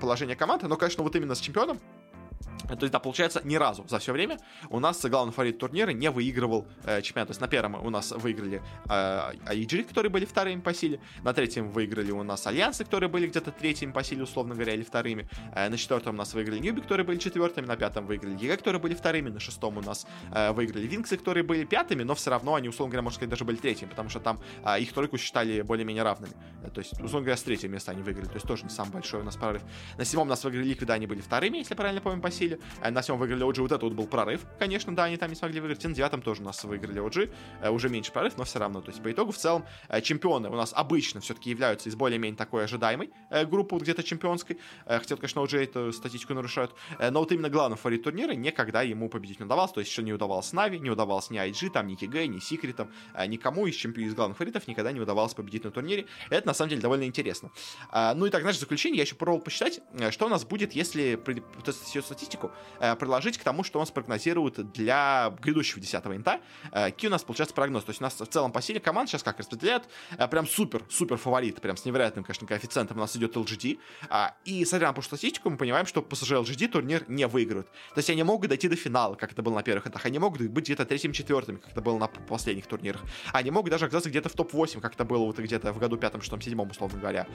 положение 0.00 0.36
команды, 0.36 0.68
но, 0.68 0.76
конечно, 0.76 1.02
вот 1.02 1.14
именно 1.16 1.34
с 1.34 1.40
чемпионом 1.40 1.78
то 2.68 2.78
есть, 2.80 2.92
да, 2.92 2.98
получается, 2.98 3.40
ни 3.44 3.56
разу 3.56 3.84
за 3.88 3.98
все 3.98 4.12
время 4.12 4.38
у 4.70 4.80
нас 4.80 5.04
главный 5.04 5.32
фаворит 5.32 5.58
турнира 5.58 5.90
не 5.90 6.10
выигрывал 6.10 6.66
э, 6.84 7.02
чемпионат. 7.02 7.28
То 7.28 7.32
есть 7.32 7.40
на 7.40 7.48
первом 7.48 7.74
у 7.84 7.90
нас 7.90 8.12
выиграли 8.12 8.62
э, 8.88 9.82
которые 9.84 10.10
были 10.10 10.24
вторыми 10.24 10.60
по 10.60 10.74
силе. 10.74 11.00
На 11.22 11.32
третьем 11.32 11.70
выиграли 11.70 12.10
у 12.10 12.22
нас 12.22 12.46
Альянсы, 12.46 12.84
которые 12.84 13.08
были 13.08 13.26
где-то 13.26 13.50
третьими 13.50 13.92
по 13.92 14.02
силе, 14.02 14.22
условно 14.22 14.54
говоря, 14.54 14.74
или 14.74 14.82
вторыми. 14.82 15.28
Э, 15.54 15.68
на 15.68 15.76
четвертом 15.76 16.14
у 16.14 16.18
нас 16.18 16.34
выиграли 16.34 16.58
Newbee, 16.58 16.80
которые 16.80 17.06
были 17.06 17.18
четвертыми. 17.18 17.66
На 17.66 17.76
пятом 17.76 18.06
выиграли 18.06 18.34
EG, 18.34 18.56
которые 18.56 18.80
были 18.80 18.94
вторыми. 18.94 19.28
На 19.28 19.40
шестом 19.40 19.78
у 19.78 19.82
нас 19.82 20.06
э, 20.32 20.52
выиграли 20.52 20.86
Wings 20.86 21.07
ы, 21.07 21.16
которые 21.16 21.44
были 21.44 21.64
пятыми, 21.64 22.02
но 22.02 22.14
все 22.14 22.30
равно 22.30 22.54
они, 22.54 22.68
условно 22.68 22.92
говоря, 22.92 23.02
можно 23.02 23.16
сказать, 23.16 23.30
даже 23.30 23.44
были 23.44 23.56
третьими, 23.56 23.88
потому 23.88 24.08
что 24.08 24.20
там 24.20 24.40
э, 24.64 24.80
их 24.80 24.92
тройку 24.92 25.18
считали 25.18 25.62
более-менее 25.62 26.02
равными. 26.02 26.34
Э, 26.62 26.70
то 26.70 26.80
есть, 26.80 26.92
условно 26.94 27.20
говоря, 27.20 27.36
с 27.36 27.42
третьего 27.42 27.70
места 27.70 27.92
они 27.92 28.02
выиграли. 28.02 28.26
То 28.26 28.34
есть 28.34 28.46
тоже 28.46 28.64
не 28.64 28.70
самый 28.70 28.92
большой 28.92 29.20
у 29.20 29.24
нас 29.24 29.36
прорыв. 29.36 29.62
На 29.98 30.04
седьмом 30.04 30.26
у 30.26 30.30
нас 30.30 30.42
выиграли 30.44 30.64
Ликвиды, 30.64 30.92
они 30.92 31.06
были 31.06 31.20
вторыми, 31.20 31.58
если 31.58 31.74
правильно 31.74 32.00
помню, 32.00 32.20
по 32.20 32.30
силе. 32.32 32.58
Э, 32.82 32.90
на 32.90 33.02
седьмом 33.02 33.20
выиграли 33.20 33.44
OG, 33.44 33.60
вот 33.60 33.72
это 33.72 33.84
вот 33.84 33.94
был 33.94 34.06
прорыв, 34.06 34.46
конечно, 34.58 34.94
да, 34.94 35.04
они 35.04 35.16
там 35.16 35.30
не 35.30 35.36
смогли 35.36 35.60
выиграть. 35.60 35.84
И 35.84 35.88
на 35.88 35.94
девятом 35.94 36.22
тоже 36.22 36.42
у 36.42 36.44
нас 36.44 36.62
выиграли 36.64 37.00
OG, 37.00 37.32
э, 37.62 37.70
уже 37.70 37.88
меньше 37.88 38.12
прорыв, 38.12 38.36
но 38.36 38.44
все 38.44 38.58
равно. 38.58 38.80
То 38.80 38.90
есть 38.90 39.02
по 39.02 39.10
итогу 39.10 39.32
в 39.32 39.36
целом 39.36 39.64
э, 39.88 40.00
чемпионы 40.00 40.48
у 40.48 40.54
нас 40.54 40.72
обычно 40.74 41.20
все-таки 41.20 41.50
являются 41.50 41.88
из 41.88 41.94
более-менее 41.94 42.36
такой 42.36 42.64
ожидаемой 42.64 43.10
группы, 43.46 43.74
вот 43.74 43.82
где-то 43.82 44.02
чемпионской. 44.02 44.58
Хотя, 44.86 45.16
конечно, 45.16 45.40
OG 45.40 45.62
эту 45.62 45.92
статистику 45.92 46.34
нарушают. 46.34 46.74
Но 46.98 47.20
вот 47.20 47.32
именно 47.32 47.48
главный 47.48 47.76
фаворит 47.76 48.02
турнира 48.02 48.32
никогда 48.32 48.82
ему 48.82 49.08
победить 49.08 49.38
не 49.40 49.46
удавалось. 49.46 49.72
То 49.72 49.80
есть 49.80 49.90
еще 49.90 50.02
не 50.02 50.12
удавалось 50.12 50.52
Нави, 50.52 50.78
не 50.78 50.90
удавалось 50.90 51.30
ни 51.30 51.38
IG, 51.38 51.70
там, 51.70 51.86
ни 51.86 51.94
КГ, 51.94 52.26
ни 52.26 52.38
Секретом, 52.38 52.90
никому 53.26 53.66
из 53.66 53.74
чемпионов 53.74 54.12
из 54.12 54.14
главных 54.14 54.36
фаворитов 54.36 54.66
никогда 54.68 54.92
не 54.92 55.00
удавалось 55.00 55.34
победить 55.34 55.64
на 55.64 55.70
турнире. 55.70 56.06
Это 56.30 56.46
на 56.46 56.54
самом 56.54 56.70
деле 56.70 56.82
довольно 56.82 57.04
интересно. 57.04 57.50
Ну 57.92 58.26
и 58.26 58.30
так, 58.30 58.42
знаешь, 58.42 58.56
в 58.56 58.60
заключение 58.60 58.98
я 58.98 59.02
еще 59.02 59.14
пробовал 59.14 59.42
посчитать, 59.42 59.80
что 60.10 60.26
у 60.26 60.28
нас 60.28 60.44
будет, 60.44 60.72
если 60.72 61.12
эту 61.12 61.72
статистику 62.22 62.52
э, 62.80 62.96
приложить 62.96 63.38
к 63.38 63.42
тому, 63.42 63.64
что 63.64 63.80
он 63.80 63.86
спрогнозирует 63.86 64.72
для 64.72 65.34
грядущего 65.42 65.80
10 65.80 66.06
инта. 66.06 66.40
Э, 66.70 66.86
какие 66.86 67.08
у 67.08 67.10
нас 67.10 67.22
получается 67.22 67.54
прогноз? 67.54 67.84
То 67.84 67.90
есть 67.90 68.00
у 68.00 68.04
нас 68.04 68.20
в 68.20 68.26
целом 68.26 68.52
по 68.52 68.62
силе 68.62 68.80
команд 68.80 69.08
сейчас 69.08 69.22
как 69.22 69.38
распределяют, 69.38 69.84
э, 70.16 70.28
прям 70.28 70.46
супер-супер 70.46 71.16
фаворит, 71.16 71.60
прям 71.60 71.76
с 71.76 71.84
невероятным, 71.84 72.24
конечно, 72.24 72.46
коэффициентом 72.46 72.96
у 72.96 73.00
нас 73.00 73.16
идет 73.16 73.36
LGD. 73.36 73.78
А, 74.08 74.34
и 74.44 74.64
смотря 74.64 74.88
на 74.88 74.92
прошлую 74.94 75.18
статистику, 75.18 75.50
мы 75.50 75.56
понимаем, 75.56 75.86
что 75.86 76.00
PSG 76.00 76.42
LGD 76.42 76.68
турнир 76.68 77.04
не 77.08 77.26
выиграют. 77.26 77.66
То 77.94 77.98
есть 77.98 78.10
они 78.10 78.22
могут 78.22 78.48
дойти 78.48 78.68
до 78.68 78.76
финала, 78.76 79.14
как 79.14 79.32
это 79.32 79.42
было 79.42 79.54
на 79.54 79.62
первых 79.62 79.86
этапах. 79.86 80.06
Они 80.06 80.18
могут 80.18 80.42
быть 80.42 80.64
где-то 80.64 80.84
третьим-четвертым, 80.84 81.58
как 81.58 81.72
это 81.72 81.80
было 81.80 81.98
на 81.98 82.06
последних 82.06 82.66
турнирах. 82.66 83.02
Они 83.32 83.50
могут 83.50 83.70
даже 83.70 83.86
оказаться 83.86 84.10
где-то 84.10 84.28
в 84.28 84.34
топ-8, 84.34 84.80
как 84.80 84.94
это 84.94 85.04
было 85.04 85.24
вот 85.24 85.38
где-то 85.38 85.72
в 85.72 85.78
году 85.78 85.96
пятом, 85.96 86.22
шестом, 86.22 86.40
седьмом, 86.40 86.70
условно 86.70 86.98
говоря. 86.98 87.26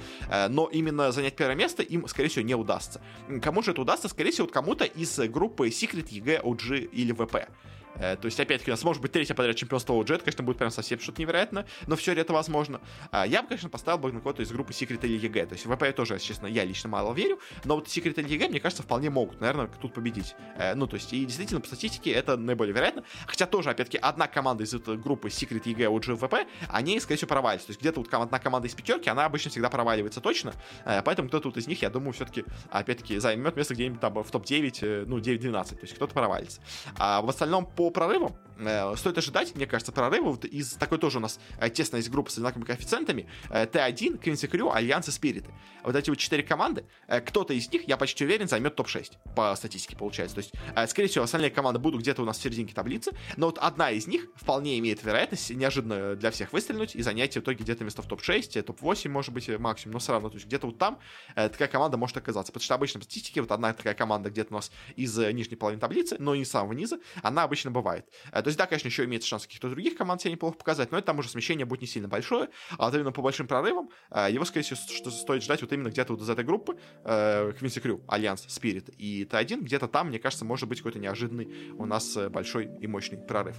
Но 0.50 0.68
именно 0.68 1.12
занять 1.12 1.36
первое 1.36 1.56
место 1.56 1.84
им, 1.84 2.08
скорее 2.08 2.30
всего, 2.30 2.46
не 2.46 2.56
удастся. 2.56 3.02
Кому 3.42 3.62
же 3.62 3.72
это 3.72 3.82
удастся? 3.82 4.08
Скорее 4.08 4.32
всего, 4.32 4.48
вот 4.48 4.54
кому-то 4.54 4.77
из 4.86 5.18
группы 5.30 5.70
Secret, 5.70 6.10
EG, 6.10 6.42
OG 6.42 6.90
или 6.92 7.12
ВП. 7.12 7.50
Э, 7.96 8.16
то 8.16 8.26
есть, 8.26 8.40
опять-таки, 8.40 8.72
у 8.72 8.74
нас 8.74 8.84
может 8.84 9.02
быть 9.02 9.12
третье 9.12 9.34
подряд 9.34 9.56
чемпионство 9.56 9.94
OG, 9.94 10.16
это, 10.16 10.24
конечно, 10.24 10.44
будет 10.44 10.58
прям 10.58 10.72
совсем 10.72 11.00
что-то 11.00 11.22
невероятно, 11.22 11.66
но 11.88 11.96
все 11.96 12.14
ли 12.14 12.22
это 12.22 12.34
возможно? 12.34 12.82
А, 13.12 13.26
я 13.26 13.42
бы, 13.42 13.50
конечно, 13.50 13.70
поставил 13.70 13.98
бы 13.98 14.12
на 14.12 14.20
кого-то 14.20 14.42
из 14.44 14.52
группы 14.52 14.74
Secret 14.74 15.06
или 15.06 15.20
EG. 15.20 15.46
То 15.48 15.54
есть, 15.54 15.66
в 15.66 15.74
ВП 15.74 15.96
тоже, 15.96 16.20
честно, 16.20 16.48
я 16.48 16.64
лично 16.64 16.90
мало 16.90 17.14
верю, 17.14 17.40
но 17.66 17.76
вот 17.76 17.88
Secret 17.88 18.20
или 18.20 18.38
EG, 18.38 18.50
мне 18.50 18.60
кажется, 18.60 18.84
вполне 18.84 19.10
могут, 19.10 19.40
наверное, 19.42 19.68
тут 19.68 19.94
победить. 19.94 20.36
Э, 20.58 20.76
ну, 20.76 20.88
то 20.88 20.96
есть, 20.96 21.14
и 21.14 21.26
действительно, 21.26 21.62
по 21.62 21.68
статистике 21.68 22.12
это 22.12 22.38
наиболее 22.38 22.74
вероятно. 22.74 23.04
Хотя 23.26 23.46
тоже, 23.46 23.70
опять-таки, 23.70 23.98
одна 23.98 24.28
команда 24.28 24.64
из 24.64 24.74
этой 24.74 24.98
группы 24.98 25.30
Secret, 25.30 25.64
EG, 25.64 25.88
OG, 25.88 26.16
ВП, 26.18 26.48
они, 26.70 27.00
скорее 27.00 27.18
всего, 27.18 27.30
провалились. 27.30 27.66
То 27.66 27.72
есть, 27.72 27.80
где-то 27.80 28.00
вот 28.00 28.14
одна 28.14 28.40
команда 28.40 28.68
из 28.68 28.74
пятерки, 28.74 29.10
она 29.10 29.26
обычно 29.26 29.52
всегда 29.52 29.70
проваливается 29.70 30.22
точно, 30.22 30.54
э, 30.86 31.02
поэтому 31.04 31.30
кто-то 31.30 31.50
вот 31.50 31.58
из 31.58 31.68
них, 31.68 31.82
я 31.82 31.90
думаю, 31.90 32.14
все-таки, 32.14 32.46
опять-таки, 32.70 33.18
займет 33.20 33.56
место 33.56 33.74
где-нибудь 33.74 34.00
там 34.00 34.24
в 34.24 34.32
топ-9, 34.32 35.06
ну, 35.06 35.20
9-12, 35.20 35.70
то 35.76 35.82
есть, 35.82 35.94
кто-то 35.96 36.14
провалится. 36.14 36.62
А 36.98 37.22
в 37.22 37.30
остальном, 37.30 37.66
по 37.78 37.92
прорывам, 37.92 38.36
э, 38.58 38.96
стоит 38.98 39.20
ожидать, 39.20 39.56
мне 39.56 39.68
кажется, 39.68 39.92
прорыва 39.92 40.32
вот 40.32 40.46
из 40.46 40.74
такой 40.74 40.98
тоже 40.98 41.20
у 41.20 41.22
нас 41.22 41.40
э, 41.60 41.70
тесная 41.70 42.00
есть 42.00 42.10
группа 42.10 42.32
с 42.32 42.34
одинаковыми 42.34 42.66
коэффициентами. 42.66 43.30
Э, 43.52 43.66
T1, 43.66 44.18
Quincy 44.18 44.48
Crew, 44.48 44.72
Alliance 44.72 45.08
и 45.08 45.12
Spirit 45.12 45.42
ы. 45.42 45.52
Вот 45.84 45.96
эти 45.96 46.10
вот 46.10 46.18
четыре 46.18 46.42
команды, 46.42 46.84
кто-то 47.08 47.54
из 47.54 47.72
них, 47.72 47.88
я 47.88 47.98
почти 47.98 48.26
уверен, 48.26 48.48
займет 48.48 48.76
топ-6 48.76 49.14
по 49.36 49.56
статистике 49.56 49.96
получается. 49.96 50.36
То 50.36 50.42
есть, 50.42 50.54
скорее 50.90 51.08
всего, 51.08 51.24
остальные 51.24 51.52
команды 51.52 51.80
будут 51.80 52.02
где-то 52.02 52.24
у 52.24 52.26
нас 52.26 52.40
в 52.40 52.42
серединке 52.42 52.74
таблицы, 52.74 53.12
но 53.38 53.46
вот 53.46 53.60
одна 53.60 53.92
из 53.92 54.08
них 54.08 54.28
вполне 54.36 54.80
имеет 54.80 55.04
вероятность 55.04 55.52
неожиданно 55.52 56.16
для 56.16 56.32
всех 56.32 56.52
выстрелить 56.52 56.96
и 56.96 57.02
занять 57.04 57.36
в 57.36 57.40
итоге 57.40 57.64
где-то 57.64 57.84
место 57.84 58.02
в 58.02 58.08
топ-6, 58.08 58.62
топ-8, 58.64 59.08
может 59.08 59.32
быть, 59.32 59.48
максимум, 59.60 59.94
но 59.94 60.00
все 60.00 60.14
равно, 60.14 60.30
то 60.30 60.36
есть 60.36 60.48
где-то 60.48 60.68
вот 60.68 60.78
там 60.78 61.00
такая 61.36 61.68
команда 61.68 61.96
может 61.96 62.18
оказаться. 62.18 62.52
Потому 62.52 62.66
что 62.66 62.76
обычно 62.76 63.00
в 63.00 63.04
статистике 63.04 63.42
вот 63.42 63.52
одна 63.52 63.72
такая 63.72 63.94
команда 63.94 64.30
где-то 64.30 64.54
у 64.54 64.58
нас 64.58 64.72
из 64.96 65.16
нижней 65.18 65.56
половины 65.56 65.80
таблицы, 65.80 66.18
но 66.20 66.36
не 66.36 66.44
с 66.44 66.50
самого 66.50 66.74
низа, 66.74 67.00
она 67.22 67.44
обычно 67.44 67.67
обычно 67.68 67.72
бывает. 67.72 68.06
То 68.32 68.44
есть, 68.46 68.58
да, 68.58 68.66
конечно, 68.66 68.88
еще 68.88 69.06
имеется 69.06 69.28
шанс 69.28 69.44
каких-то 69.44 69.70
других 69.70 69.98
команд 69.98 70.22
себя 70.22 70.32
неплохо 70.32 70.58
показать, 70.58 70.92
но 70.92 70.98
это 70.98 71.08
там 71.08 71.20
уже 71.20 71.30
смещение 71.30 71.66
будет 71.66 71.82
не 71.82 71.88
сильно 71.88 72.08
большое, 72.08 72.50
а 72.78 72.86
вот 72.86 72.96
именно 72.96 73.12
по 73.12 73.22
большим 73.22 73.48
прорывам 73.48 73.90
его, 74.30 74.46
скорее 74.46 74.64
всего, 74.64 74.78
что 74.78 75.12
стоит 75.12 75.44
ждать 75.44 75.62
вот 75.62 75.72
именно 75.74 75.90
где-то 75.90 76.14
вот 76.14 76.22
из 76.22 76.30
этой 76.30 76.46
группы 76.46 76.78
Quincy 77.04 77.80
Crew, 77.80 78.02
Alliance, 78.08 78.46
Spirit 78.48 78.90
и 78.98 79.26
T1, 79.26 79.62
где-то 79.62 79.88
там, 79.88 80.08
мне 80.08 80.20
кажется, 80.20 80.46
может 80.46 80.68
быть 80.68 80.80
какой-то 80.80 81.00
неожиданный 81.00 81.72
у 81.74 81.86
нас 81.86 82.18
большой 82.30 82.70
и 82.80 82.88
мощный 82.88 83.18
прорыв. 83.18 83.58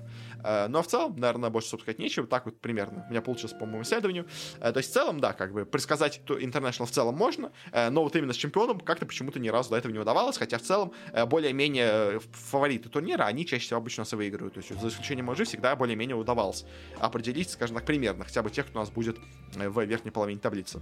Но 0.68 0.83
в 0.83 0.87
целом, 0.87 1.16
наверное, 1.16 1.51
больше, 1.51 1.68
собственно 1.68 1.92
сказать, 1.92 1.99
нечего, 1.99 2.27
так 2.27 2.47
вот 2.47 2.61
примерно 2.61 3.05
у 3.07 3.11
меня 3.11 3.23
получилось 3.23 3.53
по 3.53 3.66
моему 3.66 3.83
исследованию. 3.83 4.27
То 4.61 4.77
есть, 4.77 4.90
в 4.90 4.92
целом, 4.92 5.21
да, 5.21 5.33
как 5.33 5.53
бы 5.53 5.64
предсказать 5.64 6.21
International 6.27 6.87
в 6.87 6.90
целом 6.90 7.14
можно, 7.14 7.53
но 7.73 8.03
вот 8.03 8.16
именно 8.16 8.33
с 8.33 8.37
чемпионом 8.37 8.81
как-то 8.81 9.07
почему-то 9.07 9.38
ни 9.38 9.49
разу 9.49 9.71
до 9.71 9.77
этого 9.77 9.92
не 9.92 9.99
удавалось, 9.99 10.37
хотя 10.38 10.59
в 10.59 10.62
целом 10.62 10.92
более-менее 11.27 12.21
фавориты 12.33 12.88
турнира, 12.88 13.25
они 13.25 13.47
чаще 13.47 13.64
всего 13.64 13.79
обычно 13.79 13.97
нас 14.02 14.12
и 14.12 14.16
выигрывают. 14.16 14.54
То 14.54 14.61
есть, 14.61 14.80
за 14.80 14.88
исключением 14.88 15.30
МЖ 15.30 15.42
всегда 15.44 15.74
более-менее 15.76 16.16
удавалось 16.16 16.64
определить, 16.98 17.50
скажем 17.50 17.76
так, 17.76 17.84
примерно, 17.84 18.24
хотя 18.24 18.42
бы 18.42 18.50
тех, 18.50 18.66
кто 18.66 18.78
у 18.78 18.82
нас 18.82 18.90
будет 18.90 19.18
в 19.54 19.84
верхней 19.84 20.11
половине 20.11 20.40
таблицы. 20.40 20.80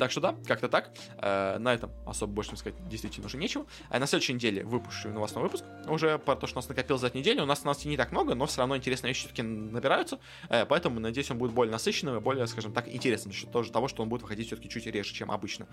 Так 0.00 0.10
что 0.10 0.22
да, 0.22 0.34
как-то 0.46 0.70
так. 0.70 0.92
Э, 1.18 1.58
на 1.58 1.74
этом 1.74 1.92
особо 2.06 2.32
больше 2.32 2.56
сказать 2.56 2.74
действительно 2.88 3.26
уже 3.26 3.36
нечего. 3.36 3.66
А 3.90 3.98
на 3.98 4.06
следующей 4.06 4.32
неделе 4.32 4.64
выпущу 4.64 5.10
новостной 5.10 5.44
выпуск. 5.44 5.62
Уже 5.88 6.18
про 6.18 6.36
то, 6.36 6.46
что 6.46 6.56
у 6.56 6.60
нас 6.60 6.68
накопилось 6.70 7.02
за 7.02 7.08
эту 7.08 7.18
неделю. 7.18 7.42
У 7.42 7.46
нас 7.46 7.64
новостей 7.64 7.90
не 7.90 7.98
так 7.98 8.10
много, 8.10 8.34
но 8.34 8.46
все 8.46 8.60
равно 8.60 8.78
интересные 8.78 9.10
вещи 9.10 9.20
все-таки 9.20 9.42
набираются. 9.42 10.18
Э, 10.48 10.64
поэтому, 10.64 11.00
надеюсь, 11.00 11.30
он 11.30 11.36
будет 11.36 11.52
более 11.52 11.70
насыщенным 11.70 12.16
и 12.16 12.20
более, 12.20 12.46
скажем 12.46 12.72
так, 12.72 12.88
интересным. 12.88 13.34
Счет 13.34 13.52
тоже 13.52 13.70
того, 13.70 13.88
что 13.88 14.02
он 14.02 14.08
будет 14.08 14.22
выходить 14.22 14.46
все-таки 14.46 14.70
чуть 14.70 14.86
реже, 14.86 15.12
чем 15.12 15.30
обычно. 15.30 15.66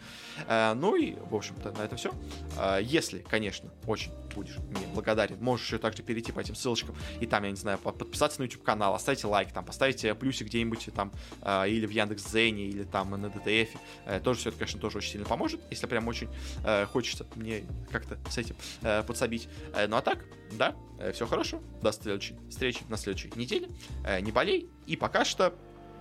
Э, 0.45 0.73
ну 0.73 0.97
и, 0.97 1.15
в 1.15 1.33
общем-то, 1.33 1.71
на 1.71 1.83
этом 1.83 1.97
все. 1.97 2.11
Э, 2.57 2.79
если, 2.81 3.19
конечно, 3.19 3.71
очень 3.85 4.11
будешь 4.35 4.57
мне 4.57 4.85
благодарен, 4.93 5.41
можешь 5.41 5.67
еще 5.67 5.77
также 5.77 6.03
перейти 6.03 6.33
по 6.33 6.41
этим 6.41 6.53
ссылочкам 6.53 6.97
и 7.21 7.25
там, 7.25 7.45
я 7.45 7.49
не 7.49 7.55
знаю, 7.55 7.77
подписаться 7.79 8.41
на 8.41 8.43
YouTube 8.43 8.63
канал, 8.63 8.93
оставить 8.93 9.23
лайк, 9.23 9.53
там, 9.53 9.63
поставить 9.63 10.19
плюсик 10.19 10.47
где-нибудь 10.47 10.89
там, 10.93 11.13
э, 11.41 11.69
или 11.69 11.85
в 11.85 11.91
Яндекс.Зене, 11.91 12.65
или 12.65 12.83
там 12.83 13.11
на 13.11 13.29
ДТФ. 13.29 13.69
Э, 14.05 14.16
тоже 14.19 14.39
все 14.39 14.49
это, 14.49 14.60
конечно, 14.60 14.80
тоже 14.80 14.97
очень 14.97 15.12
сильно 15.12 15.25
поможет, 15.25 15.62
если 15.69 15.88
прям 15.88 16.08
очень 16.08 16.30
э, 16.65 16.86
хочется 16.86 17.25
мне 17.36 17.63
как-то 17.91 18.17
с 18.30 18.38
этим 18.38 18.56
э, 18.82 19.03
подсобить. 19.03 19.47
Э, 19.73 19.88
ну 19.88 19.97
а 19.97 20.01
так, 20.01 20.19
да, 20.51 20.75
э, 20.99 21.12
все 21.12 21.27
хорошо. 21.27 21.62
До 21.82 21.91
следующей 21.91 22.36
встречи 22.49 22.84
на 22.89 22.97
следующей 22.97 23.32
неделе. 23.36 23.69
Э, 24.06 24.19
не 24.19 24.32
болей. 24.32 24.69
И 24.86 24.95
пока 24.95 25.25
что 25.25 25.53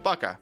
пока. 0.02 0.38